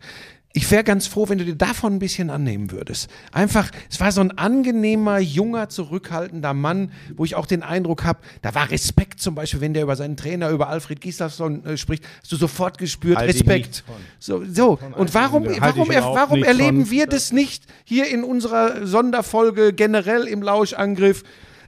[0.55, 3.09] Ich wäre ganz froh, wenn du dir davon ein bisschen annehmen würdest.
[3.31, 8.19] Einfach, es war so ein angenehmer, junger, zurückhaltender Mann, wo ich auch den Eindruck habe,
[8.43, 12.03] da war Respekt zum Beispiel, wenn der über seinen Trainer, über Alfred Gislason äh, spricht,
[12.21, 13.83] hast du sofort gespürt, Halte ich Respekt.
[14.19, 14.77] So, so.
[14.95, 20.43] Und warum, warum, er, warum erleben wir das nicht hier in unserer Sonderfolge generell im
[20.43, 21.23] Lauschangriff?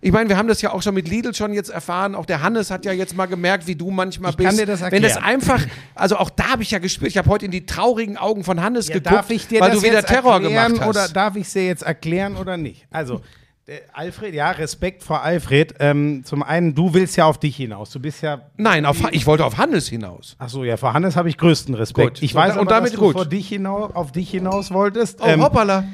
[0.06, 2.14] Ich meine, wir haben das ja auch schon mit Lidl schon jetzt erfahren.
[2.14, 4.48] Auch der Hannes hat ja jetzt mal gemerkt, wie du manchmal Ich bist.
[4.50, 5.34] kann dir das Wenn das erklären.
[5.34, 5.62] einfach,
[5.96, 8.62] also auch da habe ich ja gespürt, ich habe heute in die traurigen Augen von
[8.62, 10.90] Hannes Ja, geguckt, darf ich dir weil du wieder Terror erklären gemacht hast.
[10.90, 12.86] Oder darf ich es dir jetzt erklären oder nicht?
[12.92, 13.22] Also,
[13.68, 15.74] der Alfred, ja, Respekt vor Alfred.
[15.80, 17.90] Ähm, zum einen, du willst ja auf dich hinaus.
[17.90, 18.42] Du bist ja.
[18.58, 20.36] Nein, auf, ich wollte auf Hannes hinaus.
[20.38, 22.18] Ach so, ja, vor Hannes habe ich größten Respekt.
[22.18, 22.22] Gut.
[22.22, 23.16] Ich weiß und aber, damit dass gut.
[23.16, 25.20] du vor dich hinaus, auf dich hinaus wolltest.
[25.20, 25.86] Oh, Ähm, hoppala.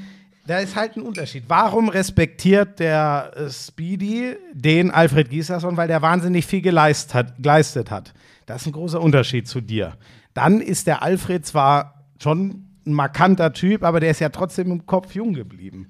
[0.47, 1.43] Da ist halt ein Unterschied.
[1.47, 5.77] Warum respektiert der äh, Speedy den Alfred Gislason?
[5.77, 8.13] Weil der wahnsinnig viel geleistet hat, geleistet hat.
[8.45, 9.93] Das ist ein großer Unterschied zu dir.
[10.33, 14.85] Dann ist der Alfred zwar schon ein markanter Typ, aber der ist ja trotzdem im
[14.85, 15.89] Kopf jung geblieben.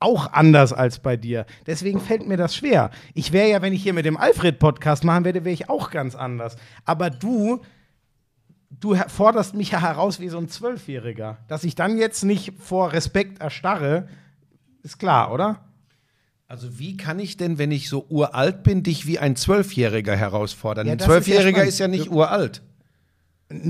[0.00, 1.46] Auch anders als bei dir.
[1.66, 2.90] Deswegen fällt mir das schwer.
[3.14, 6.16] Ich wäre ja, wenn ich hier mit dem Alfred-Podcast machen werde, wäre ich auch ganz
[6.16, 6.56] anders.
[6.84, 7.60] Aber du
[8.80, 11.38] du forderst mich ja heraus wie so ein Zwölfjähriger.
[11.48, 14.08] Dass ich dann jetzt nicht vor Respekt erstarre,
[14.82, 15.64] ist klar, oder?
[16.48, 20.86] Also wie kann ich denn, wenn ich so uralt bin, dich wie ein Zwölfjähriger herausfordern?
[20.86, 22.62] Ja, ein das ist ja Zwölfjähriger ist ja nicht uralt.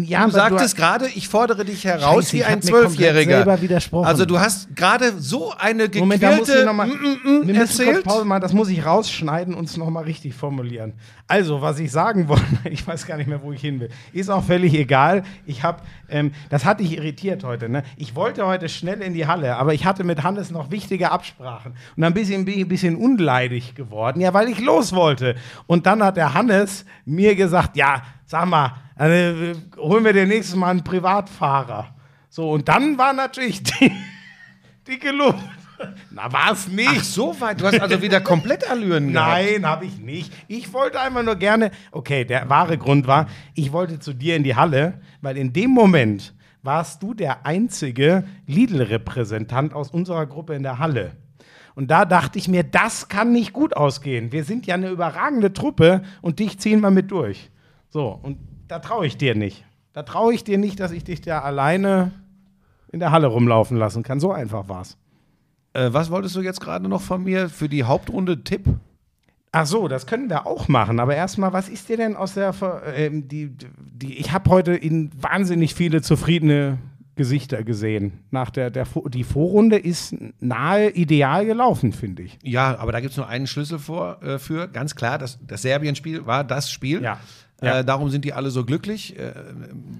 [0.04, 3.38] Ja, Du sagtest gerade, ich fordere dich heraus Scheiße, wie ein Zwölfjähriger.
[3.38, 4.06] selber widersprochen.
[4.06, 7.48] Also du hast gerade so eine Moment, da muss ich noch mal, mm, mm, mm
[7.48, 8.04] wir erzählt.
[8.04, 10.94] Pause machen, das muss ich rausschneiden und es nochmal richtig formulieren.
[11.26, 14.30] Also, was ich sagen wollte, ich weiß gar nicht mehr, wo ich hin will, ist
[14.30, 15.24] auch völlig egal.
[15.46, 17.82] Ich habe, ähm, das hat dich irritiert heute, ne?
[17.96, 21.74] Ich wollte heute schnell in die Halle, aber ich hatte mit Hannes noch wichtige Absprachen
[21.96, 25.34] und bisschen, bin ich ein bisschen unleidig geworden, ja, weil ich los wollte.
[25.66, 30.56] Und dann hat der Hannes mir gesagt, ja, sag mal, äh, holen wir dir nächstes
[30.56, 31.94] Mal einen Privatfahrer.
[32.30, 33.92] So, und dann war natürlich die,
[34.88, 35.38] dicke Luft.
[36.10, 36.88] Na, war es nicht.
[36.88, 39.32] Ach so weit, du hast also wieder komplett Allüren gehabt.
[39.32, 40.32] Nein, habe ich nicht.
[40.48, 41.72] Ich wollte einfach nur gerne.
[41.90, 45.70] Okay, der wahre Grund war, ich wollte zu dir in die Halle, weil in dem
[45.70, 51.16] Moment warst du der einzige Lidl-Repräsentant aus unserer Gruppe in der Halle.
[51.74, 54.32] Und da dachte ich mir, das kann nicht gut ausgehen.
[54.32, 57.50] Wir sind ja eine überragende Truppe und dich ziehen wir mit durch.
[57.92, 59.66] So, und da traue ich dir nicht.
[59.92, 62.11] Da traue ich dir nicht, dass ich dich da alleine
[62.90, 64.18] in der Halle rumlaufen lassen kann.
[64.18, 64.96] So einfach war's.
[65.74, 68.64] Äh, was wolltest du jetzt gerade noch von mir für die Hauptrunde Tipp?
[69.52, 71.00] Ach so, das können wir auch machen.
[71.00, 72.55] Aber erstmal, was ist dir denn aus der.
[72.96, 76.78] Ähm, die, die, ich habe heute in wahnsinnig viele zufriedene
[77.14, 78.20] Gesichter gesehen.
[78.31, 82.38] Nach der, der die Vorrunde ist nahe ideal gelaufen, finde ich.
[82.42, 84.66] Ja, aber da gibt es nur einen Schlüssel vor, äh, für.
[84.68, 87.02] Ganz klar, das, das Serbien-Spiel war das Spiel.
[87.02, 87.20] Ja.
[87.62, 87.83] Äh, Ja.
[87.83, 89.18] darum sind die alle so glücklich.
[89.18, 89.33] Äh,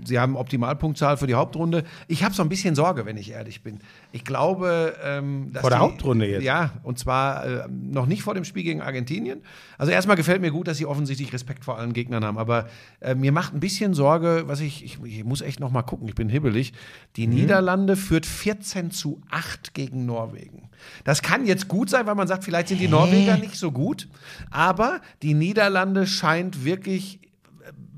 [0.05, 1.85] sie haben Optimalpunktzahl für die Hauptrunde.
[2.09, 3.79] Ich habe so ein bisschen Sorge, wenn ich ehrlich bin.
[4.11, 6.43] Ich glaube, ähm, dass Vor der die, Hauptrunde jetzt?
[6.43, 9.41] Ja, und zwar äh, noch nicht vor dem Spiel gegen Argentinien.
[9.79, 12.39] Also erstmal gefällt mir gut, dass sie offensichtlich Respekt vor allen Gegnern haben.
[12.39, 12.67] Aber
[13.01, 16.09] äh, mir macht ein bisschen Sorge, was ich, ich, ich muss echt noch mal gucken.
[16.09, 16.73] Ich bin hibbelig.
[17.17, 17.35] Die Mhm.
[17.35, 20.69] Niederlande führt 14 zu 8 gegen Norwegen.
[21.05, 24.09] Das kann jetzt gut sein, weil man sagt, vielleicht sind die Norweger nicht so gut.
[24.51, 27.29] Aber die Niederlande scheint wirklich, äh,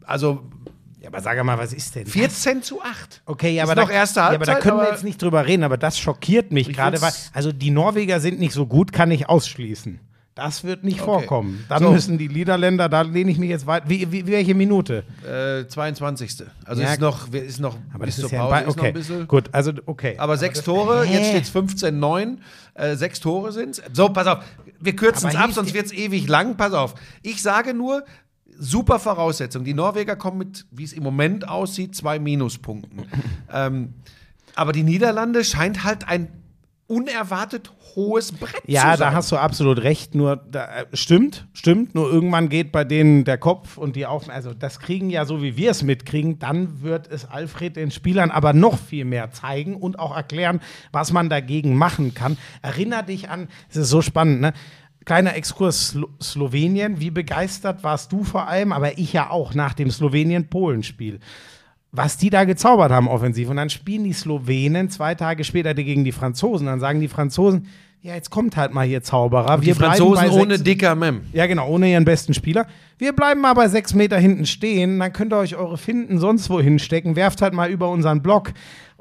[0.06, 0.42] also
[1.00, 2.06] Ja, aber sag mal, was ist denn?
[2.06, 3.22] 14 zu 8.
[3.26, 5.04] Okay, ja, Ist aber, noch da, erste ja, aber da Halbzeit, können wir aber- jetzt
[5.04, 8.52] nicht drüber reden, aber das schockiert mich Ich gerade, weil, also die Norweger sind nicht
[8.54, 10.00] so gut, kann ich ausschließen.
[10.36, 11.64] Das wird nicht vorkommen.
[11.68, 11.92] Dann So.
[11.92, 13.84] müssen die Niederländer, da lehne ich mich jetzt weit.
[13.88, 15.04] Wie, wie, welche Minute?
[15.24, 16.42] Äh, 22.
[16.64, 18.76] Also Ja, ist noch, ist noch Aber bis das ist zur ja ein Pause noch
[18.76, 18.88] okay.
[18.88, 19.28] ein bisschen.
[19.28, 20.16] Gut, also okay.
[20.18, 21.14] Aber sechs das- Tore, Hä?
[21.18, 22.38] jetzt steht es 15-9.
[22.74, 24.38] Äh, sechs Tore sind So, pass auf.
[24.80, 26.56] Wir kürzen es Aber ab, sonst wird es ewig lang.
[26.56, 26.96] Pass auf.
[27.22, 28.02] Ich sage nur,
[28.58, 29.64] super Voraussetzung.
[29.64, 33.06] Die Norweger kommen mit, wie es im Moment aussieht, zwei Minuspunkten.
[33.52, 33.94] ähm,
[34.54, 36.28] aber die Niederlande scheint halt ein
[36.86, 38.98] unerwartet hohes Brett Ja, zu sein.
[38.98, 40.14] da hast du absolut recht.
[40.14, 41.94] Nur da, äh, stimmt, stimmt.
[41.94, 44.28] Nur irgendwann geht bei denen der Kopf und die auf.
[44.28, 46.38] Also das kriegen ja so, wie wir es mitkriegen.
[46.38, 50.60] Dann wird es Alfred den Spielern aber noch viel mehr zeigen und auch erklären,
[50.92, 52.36] was man dagegen machen kann.
[52.60, 53.48] Erinner dich an.
[53.70, 54.52] Es ist so spannend, ne?
[55.04, 57.00] Kleiner Exkurs Slo Slowenien.
[57.00, 61.20] Wie begeistert warst du vor allem, aber ich ja auch nach dem Slowenien-Polen-Spiel
[61.96, 63.48] was die da gezaubert haben offensiv.
[63.48, 66.66] Und dann spielen die Slowenen zwei Tage später gegen die Franzosen.
[66.66, 67.68] Dann sagen die Franzosen,
[68.02, 69.58] ja, jetzt kommt halt mal hier Zauberer.
[69.58, 71.22] die Franzosen ohne dicker Mem.
[71.32, 72.66] ja, genau, ohne ihren besten Spieler.
[72.98, 76.50] Wir bleiben mal bei sechs Meter hinten stehen, dann könnt ihr euch eure Finden sonst
[76.50, 78.52] wo hinstecken, werft halt mal über unseren Block.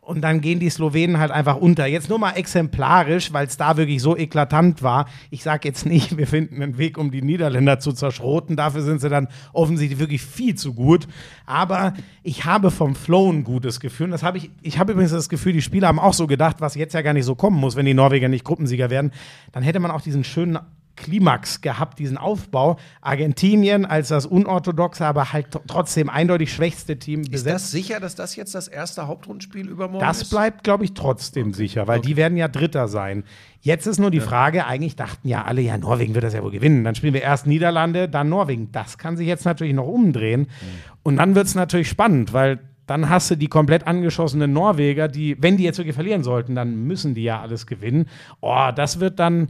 [0.05, 1.85] Und dann gehen die Slowenen halt einfach unter.
[1.85, 5.07] Jetzt nur mal exemplarisch, weil es da wirklich so eklatant war.
[5.29, 8.57] Ich sage jetzt nicht, wir finden einen Weg, um die Niederländer zu zerschroten.
[8.57, 11.07] Dafür sind sie dann offensichtlich wirklich viel zu gut.
[11.45, 14.05] Aber ich habe vom Flow ein gutes Gefühl.
[14.05, 14.51] Und Das habe ich.
[14.61, 17.13] Ich habe übrigens das Gefühl, die Spieler haben auch so gedacht, was jetzt ja gar
[17.13, 19.11] nicht so kommen muss, wenn die Norweger nicht Gruppensieger werden.
[19.53, 20.59] Dann hätte man auch diesen schönen
[20.95, 22.77] Klimax gehabt, diesen Aufbau.
[23.01, 27.56] Argentinien als das unorthodoxe, aber halt tr- trotzdem eindeutig schwächste Team Ist besetzt.
[27.56, 30.29] das sicher, dass das jetzt das erste Hauptrundenspiel übermorgen Das ist?
[30.29, 33.23] bleibt, glaube ich, trotzdem sicher, weil die werden ja Dritter sein.
[33.62, 36.51] Jetzt ist nur die Frage, eigentlich dachten ja alle, ja, Norwegen wird das ja wohl
[36.51, 36.84] gewinnen.
[36.84, 38.71] Dann spielen wir erst Niederlande, dann Norwegen.
[38.71, 40.47] Das kann sich jetzt natürlich noch umdrehen.
[41.01, 45.38] Und dann wird es natürlich spannend, weil dann hast du die komplett angeschossenen Norweger, die,
[45.41, 48.08] wenn die jetzt wirklich verlieren sollten, dann müssen die ja alles gewinnen.
[48.41, 49.47] Oh, das wird dann.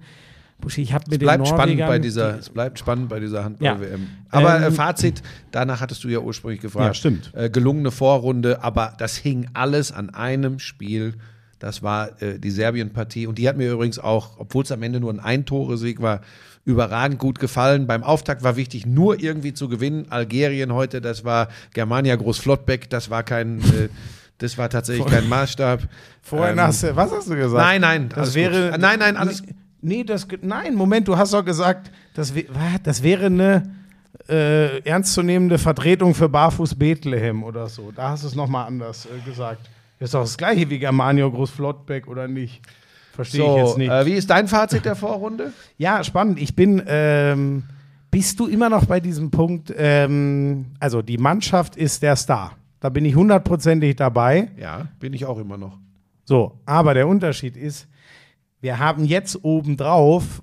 [0.77, 1.87] Ich habe mit den bleibt spannend Norwegern.
[1.89, 3.43] bei dieser, es bleibt spannend bei dieser Ja.
[3.45, 4.07] Handball-WM.
[4.29, 5.21] Aber Ähm, äh, Fazit,
[5.51, 6.85] danach hattest du ja ursprünglich gefragt.
[6.87, 7.31] Ja, stimmt.
[7.35, 11.15] Äh, gelungene Vorrunde, aber das hing alles an einem Spiel.
[11.59, 13.25] Das war äh, die Serbien-Partie.
[13.27, 16.21] Und die hat mir übrigens auch, obwohl es am Ende nur ein Ein-Tore-Sieg war,
[16.65, 17.87] überragend gut gefallen.
[17.87, 20.05] Beim Auftakt war wichtig, nur irgendwie zu gewinnen.
[20.09, 23.89] Algerien heute, das war Germania Groß-Flottbeck, das war kein, äh,
[24.37, 25.81] das war tatsächlich kein Maßstab.
[26.21, 27.63] Vorhin Ähm, hast du, was hast du gesagt?
[27.65, 28.71] Nein, nein, das wäre.
[28.71, 28.79] gut.
[28.81, 29.43] Nein, nein, alles-
[29.83, 32.33] Nee, das, nein, Moment, du hast doch gesagt, das,
[32.83, 33.75] das wäre eine
[34.29, 37.91] äh, ernstzunehmende Vertretung für Barfuß Bethlehem oder so.
[37.93, 39.69] Da hast du es nochmal anders äh, gesagt.
[39.99, 42.61] Das ist doch das gleiche wie Germanio Groß-Flottbeck, oder nicht?
[43.13, 43.91] Verstehe ich So, jetzt nicht.
[43.91, 45.51] äh, wie ist dein Fazit der Vorrunde?
[45.77, 46.39] Ja, spannend.
[46.39, 47.63] Ich bin, ähm,
[48.09, 52.53] bist du immer noch bei diesem Punkt, ähm, also die Mannschaft ist der Star.
[52.79, 54.49] Da bin ich hundertprozentig dabei.
[54.59, 55.77] Ja, bin ich auch immer noch.
[56.25, 57.87] So, aber der Unterschied ist,
[58.63, 60.41] wir haben jetzt obendrauf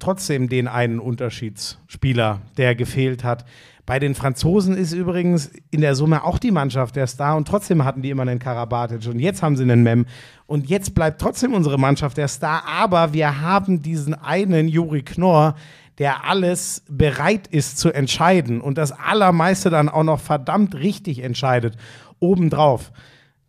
[0.00, 3.44] trotzdem den einen Unterschiedsspieler, der gefehlt hat.
[3.84, 7.84] Bei den Franzosen ist übrigens in der Summe auch die Mannschaft der Star und trotzdem
[7.84, 10.06] hatten die immer einen Karabatic und jetzt haben sie einen Mem
[10.46, 15.54] und jetzt bleibt trotzdem unsere Mannschaft der Star, aber wir haben diesen einen Juri Knorr,
[15.98, 21.76] der alles bereit ist zu entscheiden und das Allermeiste dann auch noch verdammt richtig entscheidet,
[22.18, 22.92] obendrauf.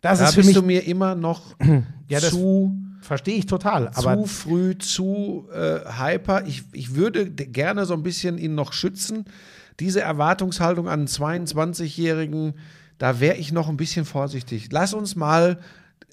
[0.01, 1.55] Das Da ist für bist mich du mir immer noch
[2.09, 3.89] Ja, zu, Verstehe ich total.
[3.89, 6.45] Aber zu früh, zu äh, hyper.
[6.47, 9.25] Ich, ich würde gerne so ein bisschen ihn noch schützen.
[9.79, 12.53] Diese Erwartungshaltung an einen 22-Jährigen,
[12.97, 14.69] da wäre ich noch ein bisschen vorsichtig.
[14.71, 15.59] Lass uns mal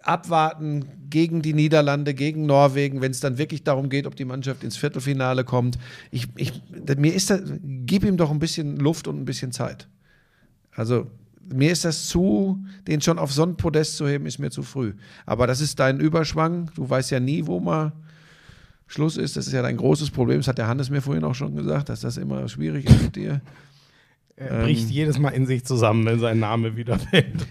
[0.02, 4.64] abwarten gegen die Niederlande, gegen Norwegen, wenn es dann wirklich darum geht, ob die Mannschaft
[4.64, 5.78] ins Viertelfinale kommt.
[6.10, 6.62] Ich, ich,
[6.96, 9.88] mir ist das, gib ihm doch ein bisschen Luft und ein bisschen Zeit.
[10.74, 11.06] Also
[11.48, 14.62] mir ist das zu, den schon auf so ein Podest zu heben, ist mir zu
[14.62, 14.94] früh.
[15.26, 16.70] Aber das ist dein Überschwang.
[16.74, 17.92] Du weißt ja nie, wo mal
[18.86, 19.36] Schluss ist.
[19.36, 20.38] Das ist ja dein großes Problem.
[20.38, 23.16] Das hat der Hannes mir vorhin auch schon gesagt, dass das immer schwierig ist mit
[23.16, 23.40] dir.
[24.36, 27.46] er bricht jedes Mal in sich zusammen, wenn sein Name wieder fällt.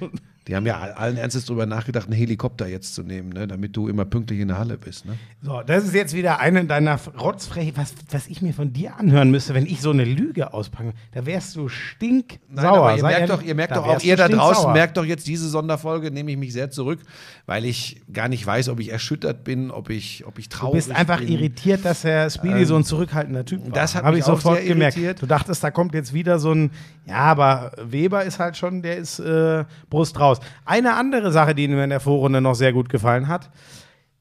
[0.49, 3.47] Die haben ja all- allen Ernstes darüber nachgedacht, einen Helikopter jetzt zu nehmen, ne?
[3.47, 5.05] damit du immer pünktlich in der Halle bist.
[5.05, 5.13] Ne?
[5.43, 9.29] So, das ist jetzt wieder eine deiner Rotzfreche, was, was ich mir von dir anhören
[9.29, 10.93] müsste, wenn ich so eine Lüge auspacke.
[11.11, 12.39] Da wärst du stinksauer.
[12.49, 14.73] Nein, aber ihr Sei merkt ehrlich, doch, ihr merkt doch auch, ihr du da draußen
[14.73, 16.99] merkt doch jetzt diese Sonderfolge, nehme ich mich sehr zurück,
[17.45, 20.85] weil ich gar nicht weiß, ob ich erschüttert bin, ob ich, ob ich Du traurig
[20.85, 21.27] bist einfach bin.
[21.29, 23.71] irritiert, dass der Speedy so ein zurückhaltender Typ war.
[23.71, 24.97] das hat Hab mich ich auch sofort sehr gemerkt.
[24.97, 25.21] irritiert.
[25.21, 26.71] Du dachtest, da kommt jetzt wieder so ein,
[27.05, 30.38] ja, aber Weber ist halt schon, der ist äh, Brust raus.
[30.65, 33.49] Eine andere Sache, die mir in der Vorrunde noch sehr gut gefallen hat,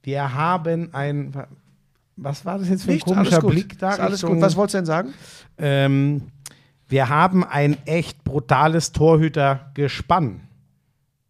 [0.02, 1.32] wir haben ein,
[2.16, 3.40] was war das jetzt für ein Nichts, komischer.
[3.42, 3.90] Blick da?
[3.92, 4.42] Ist alles Richtung- gut.
[4.42, 5.14] Was wolltest du denn sagen?
[5.58, 6.22] Ähm,
[6.88, 10.40] wir haben ein echt brutales Torhütergespann.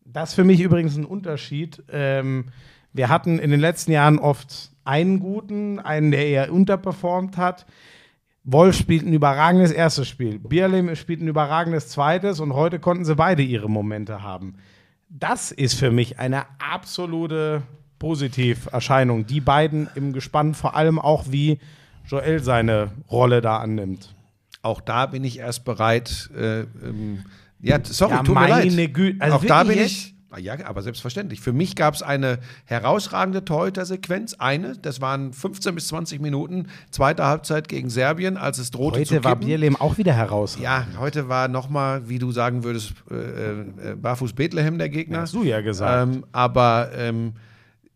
[0.04, 1.82] Das ist für mich übrigens ein Unterschied.
[1.90, 2.46] Ähm,
[2.92, 7.66] wir hatten in den letzten Jahren oft einen guten, einen, der eher unterperformt hat.
[8.44, 10.38] Wolf spielt ein überragendes erstes Spiel.
[10.38, 14.54] Bierlehm spielt ein überragendes zweites und heute konnten sie beide ihre Momente haben.
[15.10, 17.62] Das ist für mich eine absolute
[17.98, 19.26] Positiverscheinung.
[19.26, 21.58] Die beiden im Gespann, vor allem auch wie
[22.06, 24.14] Joel seine Rolle da annimmt.
[24.62, 26.30] Auch da bin ich erst bereit.
[26.36, 27.24] Äh, ähm,
[27.60, 28.94] ja, sorry, Ja, tut mir leid.
[28.94, 29.20] Güte.
[29.20, 30.14] Also auch da bin ich.
[30.30, 31.40] Ah Ja, aber selbstverständlich.
[31.40, 34.34] Für mich gab es eine herausragende Torhüter-Sequenz.
[34.34, 39.14] Eine, das waren 15 bis 20 Minuten, zweite Halbzeit gegen Serbien, als es drohte zu
[39.14, 39.36] Heute war.
[39.36, 40.58] Bierlehm auch wieder heraus.
[40.60, 45.22] Ja, heute war nochmal, wie du sagen würdest, äh, äh, Barfuß Bethlehem der Gegner.
[45.22, 46.08] Hast du ja gesagt.
[46.14, 47.32] Ähm, aber ähm,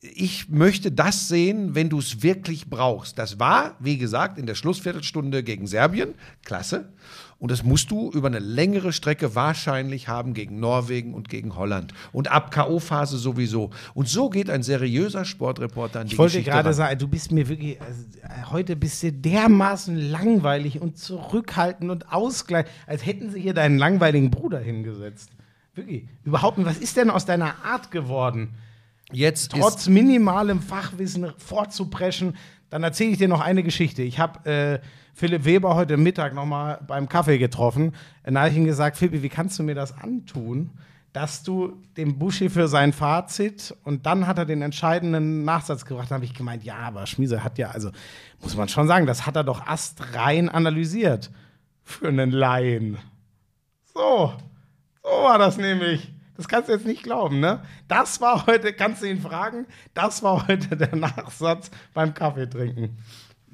[0.00, 3.18] ich möchte das sehen, wenn du es wirklich brauchst.
[3.18, 6.14] Das war, wie gesagt, in der Schlussviertelstunde gegen Serbien.
[6.44, 6.92] Klasse.
[7.42, 11.92] Und das musst du über eine längere Strecke wahrscheinlich haben gegen Norwegen und gegen Holland.
[12.12, 13.70] Und ab K.O.-Phase sowieso.
[13.94, 16.74] Und so geht ein seriöser Sportreporter an die Ich wollte Geschichte gerade ran.
[16.74, 22.12] sagen, du bist mir wirklich, also, äh, heute bist du dermaßen langweilig und zurückhaltend und
[22.12, 25.32] ausgleich, als hätten sie hier deinen langweiligen Bruder hingesetzt.
[25.74, 26.04] Wirklich.
[26.22, 26.68] Überhaupt nicht.
[26.68, 28.54] Was ist denn aus deiner Art geworden?
[29.10, 32.36] Jetzt Trotz minimalem Fachwissen vorzupreschen.
[32.70, 34.02] Dann erzähle ich dir noch eine Geschichte.
[34.02, 34.78] Ich habe äh,
[35.14, 37.92] Philipp Weber heute Mittag noch mal beim Kaffee getroffen.
[38.24, 40.70] Da habe ich ihm gesagt, Philipp, wie kannst du mir das antun,
[41.12, 46.10] dass du dem Buschi für sein Fazit und dann hat er den entscheidenden Nachsatz gebracht.
[46.10, 47.90] Da habe ich gemeint, ja, aber Schmiese hat ja, also
[48.40, 51.30] muss man schon sagen, das hat er doch astrein analysiert
[51.84, 52.96] für einen Laien.
[53.92, 54.32] So,
[55.02, 56.10] so war das nämlich.
[56.34, 57.62] Das kannst du jetzt nicht glauben, ne?
[57.88, 62.96] Das war heute, kannst du ihn fragen, das war heute der Nachsatz beim Kaffee trinken.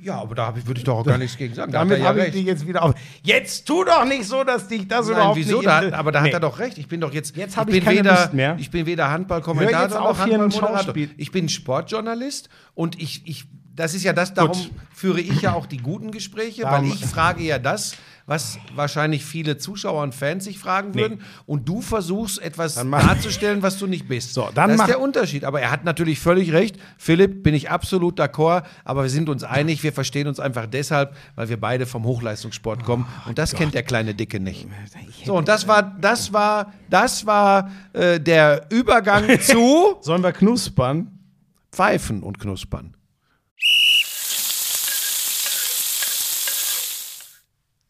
[0.01, 1.73] Ja, aber da würde ich doch auch gar nichts gegen sagen.
[1.73, 2.95] Da hat Damit ja habe ich dich jetzt wieder auf.
[3.23, 5.57] Jetzt tu doch nicht so, dass dich das Nein, überhaupt wieso?
[5.59, 6.33] nicht inter- aber da hat Nee.
[6.33, 6.79] er doch recht.
[6.79, 7.37] Ich bin doch jetzt.
[7.37, 8.57] Jetzt hab ich ich keine weder, Lust mehr.
[8.59, 10.95] Ich bin weder Handballkommentator noch Handballmoderator.
[11.17, 13.45] Ich bin Sportjournalist und ich, ich
[13.79, 14.59] das ist ja das, darum
[14.93, 17.95] führe ich ja auch die guten Gespräche, Darum- weil ich frage ja das,
[18.27, 21.23] was wahrscheinlich viele Zuschauer und Fans sich fragen würden.
[21.47, 24.35] Und du versuchst etwas darzustellen, was du nicht bist.
[24.35, 25.45] So, dann das ist der Unterschied.
[25.45, 26.77] Aber er hat natürlich völlig recht.
[26.99, 28.65] Philipp, bin ich absolut d'accord.
[28.85, 32.85] Aber wir sind uns einig, wir verstehen uns einfach deshalb, weil wir beide vom Hochleistungssport
[32.85, 33.07] kommen.
[33.25, 34.67] Oh und das kennt der kleine Dicke nicht.
[35.25, 41.13] So, und das war, das war, das war äh, der Übergang zu Sollen wir knuspern?
[41.73, 42.98] Pfeifen und Knuspern.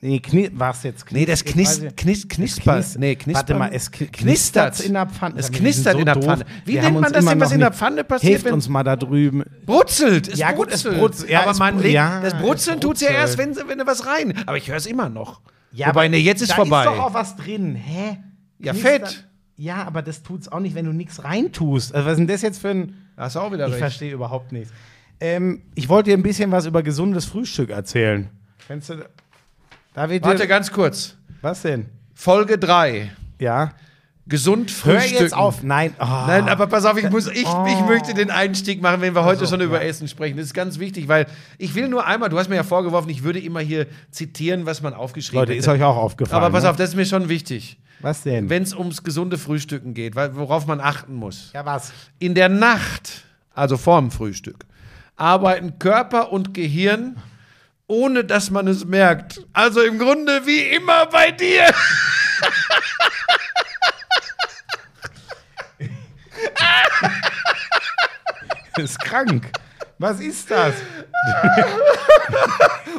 [0.00, 1.06] Nee, kni was jetzt?
[1.06, 1.96] Knis Nee, das ich knis, weiß nicht.
[1.96, 2.76] knis, knispert.
[2.84, 3.34] Knis- nee, knispern.
[3.34, 5.34] Warte mal, es kni- knistert in der Pfanne.
[5.38, 6.44] Es knistert sind in der so Pfanne.
[6.64, 8.30] Wie Wir nennt man das denn, was in der Pfanne passiert?
[8.42, 9.42] Hilft uns mal da drüben.
[9.66, 10.28] Brutzelt.
[10.28, 11.00] Es Ja, gut, es brutzelt.
[11.00, 13.78] brutz- ja, aber es man legt, ja, das es Brutzeln tut's ja erst, wenn, wenn
[13.78, 14.34] du was rein.
[14.46, 15.40] Aber ich höre es immer noch.
[15.72, 16.84] Ja, Wobei, aber nee, jetzt ist da vorbei.
[16.84, 17.74] ist doch auch was drin.
[17.74, 18.18] Hä?
[18.60, 19.26] Ja, Fett.
[19.56, 21.92] Ja, aber das tut's auch nicht, wenn du nichts reintust.
[21.92, 22.94] Also, was ist denn das jetzt für ein.
[23.16, 23.80] Da hast du auch wieder Ich recht.
[23.80, 24.72] verstehe überhaupt nichts.
[25.20, 28.28] Ähm, ich wollte dir ein bisschen was über gesundes Frühstück erzählen.
[28.68, 29.04] Kennst du.
[29.98, 31.16] Warte ganz kurz.
[31.40, 31.86] was denn?
[32.14, 33.10] Folge 3.
[33.40, 33.72] Ja.
[34.28, 35.22] Gesund Hör frühstücken.
[35.22, 35.62] jetzt auf.
[35.62, 35.94] Nein.
[35.98, 36.04] Oh.
[36.04, 39.46] Nein, aber pass auf, ich, muss, ich, ich möchte den Einstieg machen, wenn wir heute
[39.46, 40.36] schon über Essen sprechen.
[40.36, 43.22] Das ist ganz wichtig, weil ich will nur einmal, du hast mir ja vorgeworfen, ich
[43.22, 45.60] würde immer hier zitieren, was man aufgeschrieben Leute, hätte.
[45.60, 46.42] ist euch auch aufgefallen.
[46.42, 46.70] Aber pass ne?
[46.70, 47.78] auf, das ist mir schon wichtig.
[48.00, 48.50] Was denn?
[48.50, 51.50] Wenn es ums gesunde Frühstücken geht, worauf man achten muss.
[51.54, 51.92] ja, was?
[52.18, 54.66] In der Nacht, also vorm Frühstück,
[55.16, 57.16] arbeiten Körper und Gehirn,
[57.88, 59.40] ohne dass man es merkt.
[59.52, 61.66] Also im Grunde wie immer bei dir.
[68.74, 69.50] Das ist krank.
[69.98, 70.74] Was ist das?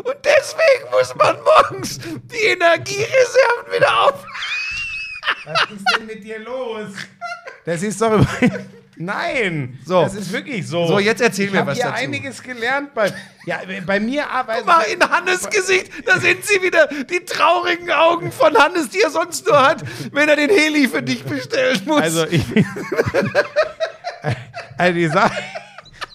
[0.03, 4.25] Und deswegen muss man morgens die Energiereserven wieder auf.
[5.45, 6.89] Was ist denn mit dir los?
[7.63, 8.27] Das ist doch über
[9.01, 10.01] Nein, So.
[10.03, 10.85] das ist wirklich so.
[10.85, 11.97] So, jetzt erzähl ich mir was hier dazu.
[12.03, 12.93] einiges gelernt.
[12.93, 13.13] Bei,
[13.45, 14.65] ja, bei mir arbeitet.
[14.65, 19.09] Mal in Hannes Gesicht, da sind sie wieder, die traurigen Augen von Hannes, die er
[19.09, 22.01] sonst nur hat, wenn er den Heli für dich bestellen muss.
[22.01, 22.43] Also ich.
[24.77, 25.41] also die Sache.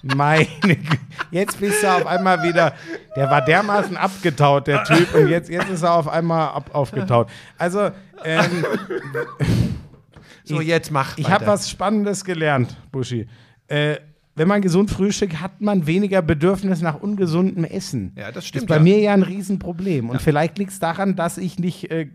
[0.02, 0.98] Meine Gü-
[1.30, 2.74] Jetzt bist du auf einmal wieder.
[3.16, 7.30] Der war dermaßen abgetaut, der Typ, und jetzt, jetzt ist er auf einmal ab, aufgetaut.
[7.56, 7.90] Also,
[8.22, 8.64] ähm,
[10.44, 13.26] so, jetzt mach Ich habe was Spannendes gelernt, Buschi.
[13.66, 13.96] Äh,
[14.36, 18.12] wenn man gesund frühstückt, hat man weniger Bedürfnis nach ungesundem Essen.
[18.16, 18.82] Ja, das Das stimmt, ist bei ja.
[18.82, 20.10] mir ja ein Riesenproblem.
[20.10, 22.08] Und vielleicht liegt es daran, dass ich nicht äh,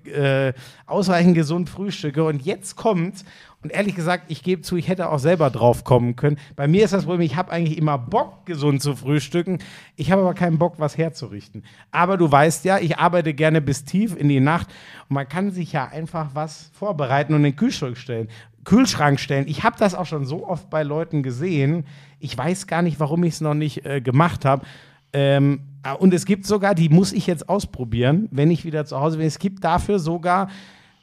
[0.47, 0.53] äh,
[0.85, 2.23] ausreichend gesund frühstücke.
[2.23, 3.23] Und jetzt kommt's.
[3.61, 6.37] Und ehrlich gesagt, ich gebe zu, ich hätte auch selber drauf kommen können.
[6.55, 9.59] Bei mir ist das Problem, ich habe eigentlich immer Bock, gesund zu frühstücken.
[9.97, 11.65] Ich habe aber keinen Bock, was herzurichten.
[11.91, 14.69] Aber du weißt ja, ich arbeite gerne bis tief in die Nacht.
[15.09, 18.29] Und man kann sich ja einfach was vorbereiten und in den Kühlschrank stellen.
[18.63, 19.45] Kühlschrank stellen.
[19.47, 21.85] Ich habe das auch schon so oft bei Leuten gesehen.
[22.19, 24.65] Ich weiß gar nicht, warum ich es noch nicht äh, gemacht habe.
[25.11, 28.99] Ähm, ah, und es gibt sogar, die muss ich jetzt ausprobieren, wenn ich wieder zu
[28.99, 29.27] Hause bin.
[29.27, 30.49] Es gibt dafür sogar,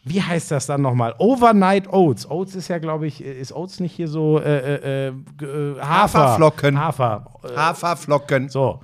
[0.08, 1.14] wie heißt das dann nochmal?
[1.18, 2.30] Overnight Oats.
[2.30, 6.18] Oats ist ja, glaube ich, ist Oats nicht hier so äh, äh, g- äh, Hafer.
[6.20, 6.78] Haferflocken.
[6.80, 7.26] Hafer.
[7.42, 8.48] Äh, Haferflocken.
[8.48, 8.80] so.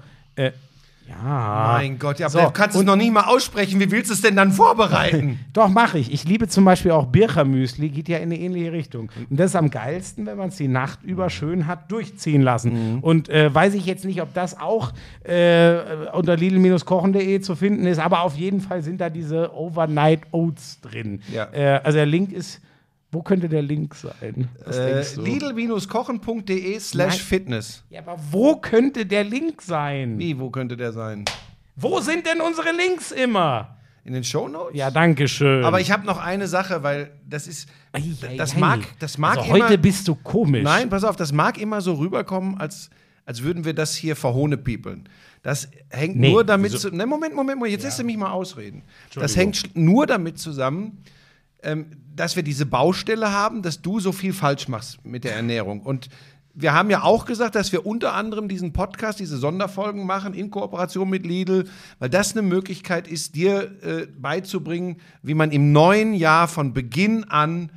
[1.09, 1.75] Ja.
[1.79, 3.81] Mein Gott, ja, So, aber du kannst es noch nie mal aussprechen.
[3.81, 5.41] Wie willst du es denn dann vorbereiten?
[5.53, 6.13] Doch, mache ich.
[6.13, 9.11] Ich liebe zum Beispiel auch Birchermüsli, geht ja in eine ähnliche Richtung.
[9.29, 12.99] Und das ist am geilsten, wenn man es die Nacht über schön hat durchziehen lassen.
[13.01, 14.93] Und äh, weiß ich jetzt nicht, ob das auch
[15.25, 15.75] äh,
[16.13, 21.21] unter lidl-kochen.de zu finden ist, aber auf jeden Fall sind da diese Overnight Oats drin.
[21.33, 21.49] Ja.
[21.53, 22.61] Äh, also der Link ist,
[23.13, 24.49] wo könnte der Link sein?
[24.67, 25.05] Äh?
[25.17, 27.23] Lidl-kochen.de slash.
[27.23, 27.85] Fitness.
[27.91, 30.19] Ja, aber wo könnte der Link sein?
[30.19, 31.27] Wie, wo könnte der sein?
[31.77, 33.77] Wo sind denn unsere Links immer?
[34.05, 34.75] In den Shownotes?
[34.75, 35.63] Ja, danke schön.
[35.65, 37.69] Aber ich habe noch eine Sache, weil das ist.
[37.93, 38.59] Ei, ei, das ei.
[38.59, 39.67] mag, das mag also immer.
[39.67, 40.65] heute bist du komisch.
[40.65, 42.91] Nein, pass auf, das mag immer so rüberkommen, als,
[43.27, 45.09] als würden wir das hier verhohnepiepeln.
[45.43, 46.91] Das hängt Nee, nur damit zu.
[46.91, 48.83] Ne, Moment, Moment, Moment, jetzt lässt du mich mal ausreden.
[49.15, 50.99] Das hängt nur damit zusammen,
[52.15, 55.81] dass wir diese Baustelle haben, dass du so viel falsch machst mit der Ernährung.
[55.81, 56.09] Und
[56.55, 60.51] wir haben ja auch gesagt, dass wir unter anderem diesen Podcast, diese Sonderfolgen machen in
[60.51, 61.65] Kooperation mit Lidl,
[61.99, 67.25] weil das eine Möglichkeit ist, dir äh, beizubringen, wie man im neuen Jahr von Beginn
[67.25, 67.71] an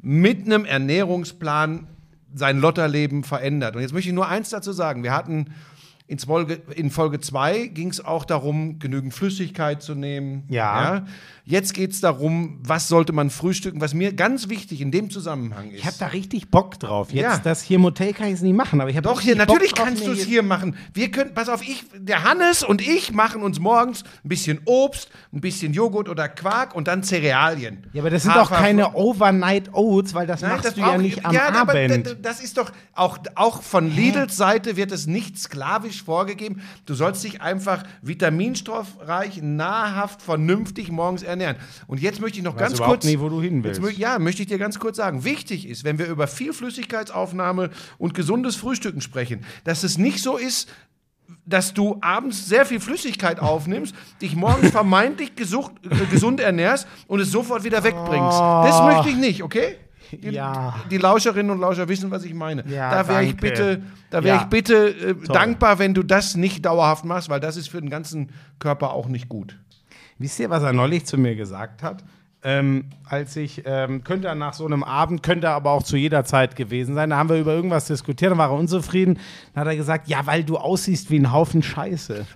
[0.00, 1.86] mit einem Ernährungsplan
[2.34, 3.76] sein Lotterleben verändert.
[3.76, 5.04] Und jetzt möchte ich nur eins dazu sagen.
[5.04, 5.54] Wir hatten
[6.08, 10.44] in Folge, in Folge 2 ging es auch darum, genügend Flüssigkeit zu nehmen.
[10.48, 11.06] Ja.
[11.44, 15.70] Jetzt geht es darum, was sollte man frühstücken, was mir ganz wichtig in dem Zusammenhang
[15.72, 15.80] ist.
[15.80, 17.12] Ich habe da richtig Bock drauf.
[17.12, 17.38] Jetzt Ja.
[17.38, 19.72] das hier im Hotel kann ich es nicht machen, aber ich habe Doch, hier, natürlich
[19.72, 20.76] drauf, kannst du es hier machen.
[20.94, 25.10] Wir können, pass auf, ich, der Hannes und ich machen uns morgens ein bisschen Obst,
[25.32, 27.88] ein bisschen Joghurt oder Quark und dann Cerealien.
[27.92, 30.96] Ja, aber das sind doch keine Overnight Oats, weil das Nein, machst das du ja
[30.96, 32.06] nicht am ja, aber Abend.
[32.06, 36.62] d- das ist doch auch, auch von Lidls Seite wird es nicht sklavisch vorgegeben.
[36.86, 41.56] Du sollst dich einfach vitaminstoffreich, nahrhaft, vernünftig morgens ernähren.
[41.86, 43.04] Und jetzt möchte ich noch ganz kurz.
[43.04, 43.82] nie, wo du hin willst.
[43.82, 45.24] Jetzt ja, möchte ich dir ganz kurz sagen.
[45.24, 50.36] Wichtig ist, wenn wir über viel Flüssigkeitsaufnahme und gesundes Frühstücken sprechen, dass es nicht so
[50.36, 50.68] ist,
[51.44, 57.20] dass du abends sehr viel Flüssigkeit aufnimmst, dich morgens vermeintlich gesucht, äh, gesund ernährst und
[57.20, 58.38] es sofort wieder wegbringst.
[58.38, 59.76] Das möchte ich nicht, okay?
[60.12, 60.74] Die, Ja.
[60.90, 62.64] die Lauscherinnen und Lauscher wissen, was ich meine.
[62.68, 64.42] Ja, da wäre ich bitte, da wäre Ja.
[64.42, 67.88] ich bitte äh, dankbar, wenn du das nicht dauerhaft machst, weil das ist für den
[67.88, 68.28] ganzen
[68.58, 69.58] Körper auch nicht gut.
[70.18, 72.04] Wisst ihr, was er neulich zu mir gesagt hat?
[72.44, 75.96] Ähm, als ich, ähm, könnte er nach so einem Abend, könnte er aber auch zu
[75.96, 77.10] jeder Zeit gewesen sein.
[77.10, 79.18] Da haben wir über irgendwas diskutiert, dann war er unzufrieden.
[79.54, 82.26] Dann hat er gesagt, ja, weil du aussiehst wie ein Haufen Scheiße.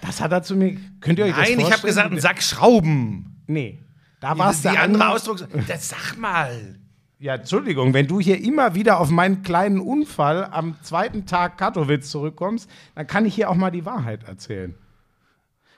[0.00, 1.68] Das hat er zu mir, könnt ihr euch das Nein, vorstellen?
[1.68, 3.44] ich habe gesagt, ein Sack Schrauben.
[3.46, 3.78] Nee.
[4.20, 5.48] Da war es die der andere andere Ausdruck.
[5.68, 6.76] Das sag mal.
[7.18, 12.10] Ja, Entschuldigung, wenn du hier immer wieder auf meinen kleinen Unfall am zweiten Tag Katowice
[12.10, 14.74] zurückkommst, dann kann ich hier auch mal die Wahrheit erzählen.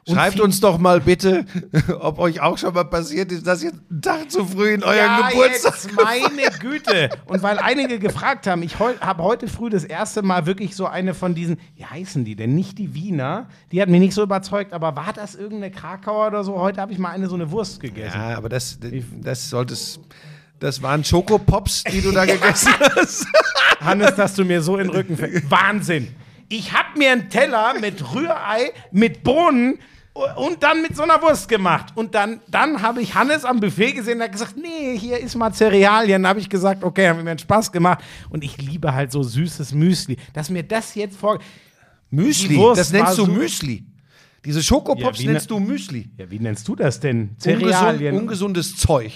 [0.06, 1.46] Schreibt uns doch mal bitte,
[2.00, 4.96] ob euch auch schon mal passiert ist, dass ihr einen Tag zu früh in euren
[4.96, 5.74] ja, Geburtstag.
[5.74, 7.10] jetzt, meine Güte.
[7.26, 10.86] Und weil einige gefragt haben, ich heu, habe heute früh das erste Mal wirklich so
[10.86, 12.54] eine von diesen, wie heißen die denn?
[12.54, 13.48] Nicht die Wiener.
[13.72, 16.58] Die hat mich nicht so überzeugt, aber war das irgendeine Krakauer oder so?
[16.58, 18.18] Heute habe ich mal eine so eine Wurst gegessen.
[18.18, 18.78] Ja, aber das,
[19.22, 20.00] das solltest.
[20.60, 23.26] Das waren Schokopops, die du da gegessen hast.
[23.80, 25.50] Hannes, dass du mir so in den Rücken fällst.
[25.50, 26.14] Wahnsinn.
[26.48, 29.78] Ich habe mir einen Teller mit Rührei, mit Bohnen
[30.14, 31.86] und dann mit so einer Wurst gemacht.
[31.96, 35.34] Und dann, dann habe ich Hannes am Buffet gesehen und hat gesagt, nee, hier ist
[35.34, 36.22] mal Cerealien.
[36.22, 38.02] Dann habe ich gesagt, okay, hat mir einen Spaß gemacht.
[38.30, 40.16] Und ich liebe halt so süßes Müsli.
[40.32, 41.38] Dass mir das jetzt vor...
[42.10, 43.84] Müsli, das nennst du so- Müsli.
[44.44, 46.10] Diese Schokopops Ja, nennst ne- du Müsli.
[46.16, 47.30] Ja, wie nennst du das denn?
[47.30, 48.14] Ungesund, Cerealien.
[48.16, 49.12] ungesundes Zeug.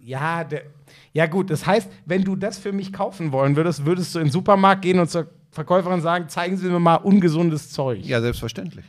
[0.00, 0.64] ja, der,
[1.12, 4.26] ja gut, das heißt, wenn du das für mich kaufen wollen würdest, würdest du in
[4.26, 8.04] den Supermarkt gehen und zur Verkäuferin sagen, zeigen Sie mir mal ungesundes Zeug.
[8.04, 8.84] Ja, selbstverständlich.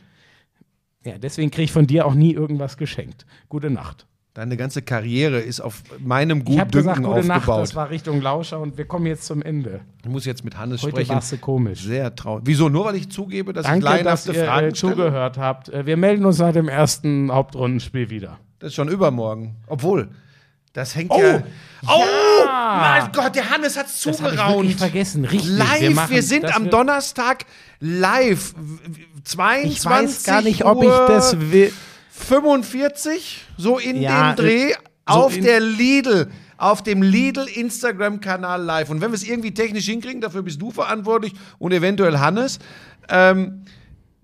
[1.04, 3.26] Ja, deswegen kriege ich von dir auch nie irgendwas geschenkt.
[3.48, 4.06] Gute Nacht.
[4.34, 7.62] Deine ganze Karriere ist auf meinem Ich habe gesagt, Gutdünken gute Nacht, aufgebaut.
[7.64, 9.80] das war Richtung Lauscher und wir kommen jetzt zum Ende.
[10.02, 11.14] ich muss jetzt mit Hannes Heute sprechen.
[11.16, 11.82] warst du komisch.
[11.82, 12.44] Sehr traurig.
[12.46, 12.70] Wieso?
[12.70, 13.94] Nur weil ich zugebe, dass Danke, ich dass
[14.26, 15.68] laienhafte ihr Fragen äh, zugehört habt.
[15.68, 18.38] Äh, Wir melden uns nach dem ersten Hauptrundenspiel wieder.
[18.58, 19.56] Das ist schon übermorgen.
[19.66, 20.08] Obwohl,
[20.72, 21.20] das hängt Oh!
[21.20, 21.42] ja.
[21.86, 21.88] Oh!
[22.46, 23.00] Ja!
[23.02, 24.72] Mein Gott, der Hannes hat's Das hab ich zugeraunt.
[24.76, 25.26] vergessen.
[25.26, 25.50] Richtig.
[25.58, 27.44] Live, wir, wir, sind am Donnerstag
[27.80, 28.54] live.
[29.24, 31.72] W- w- 22 Ich weiß gar nicht, ob ich das will.
[32.10, 34.74] 45, so in Ja, dem Dreh, äh,
[35.08, 38.90] so auf der Lidl, auf dem Lidl Instagram-Kanal live.
[38.90, 42.58] Und wenn wir es irgendwie technisch hinkriegen, dafür bist du verantwortlich und eventuell Hannes,
[43.08, 43.64] ähm,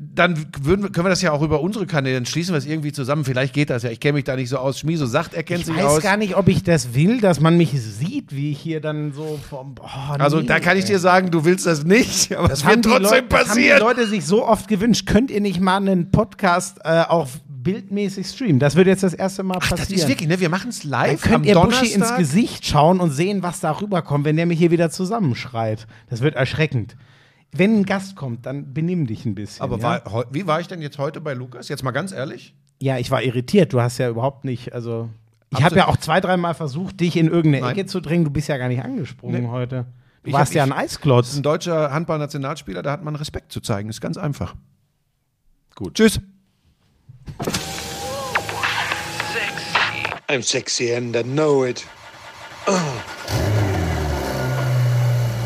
[0.00, 2.92] dann würden können wir das ja auch über unsere Kanäle, dann schließen wir es irgendwie
[2.92, 3.24] zusammen.
[3.24, 3.90] Vielleicht geht das ja.
[3.90, 4.78] Ich kenne mich da nicht so aus.
[4.78, 6.02] Schmieso sagt, er kennt Ich sich weiß aus.
[6.02, 9.40] gar nicht, ob ich das will, dass man mich sieht, wie ich hier dann so
[9.50, 9.74] vom.
[9.80, 9.86] Oh,
[10.18, 12.84] Also nee, da kann ich dir sagen, du willst das nicht, aber das, haben wird
[12.84, 13.80] trotzdem Leute, das haben die passieren.
[13.80, 15.04] Leute sich so oft gewünscht.
[15.06, 18.60] Könnt ihr nicht mal einen Podcast äh, auch bildmäßig streamen?
[18.60, 19.88] Das wird jetzt das erste Mal Ach, passieren.
[19.90, 20.38] das ist wirklich, ne?
[20.38, 21.80] Wir machen es Dann live könnt am ihr Donnerstag.
[21.82, 25.88] Buschi ins Gesicht schauen und sehen, was da rüberkommt, wenn der mich hier wieder zusammenschreit.
[26.08, 26.94] Das wird erschreckend.
[27.52, 29.62] Wenn ein Gast kommt, dann benimm dich ein bisschen.
[29.62, 30.02] aber ja?
[30.04, 31.68] war, wie war ich denn jetzt heute bei Lukas?
[31.68, 32.54] Jetzt mal ganz ehrlich.
[32.80, 33.72] ja, ich war irritiert.
[33.72, 35.08] Du hast ja überhaupt nicht, also.
[35.50, 37.72] Ich habe ja auch zwei, dreimal versucht, dich in irgendeine Nein.
[37.76, 38.24] Ecke zu drängen.
[38.26, 39.48] Du bist ja gar nicht angesprungen Nee.
[39.48, 39.86] heute.
[40.22, 41.36] Du Ich warst hab- ja ein Das ist Eisklotz.
[41.36, 43.88] ein deutscher Handball-Nationalspieler, da hat man Respekt zu zeigen.
[43.88, 44.54] Ist ganz einfach.
[45.74, 45.94] Gut.
[45.94, 46.20] Tschüss.
[50.28, 51.86] I'm sexy and I know it.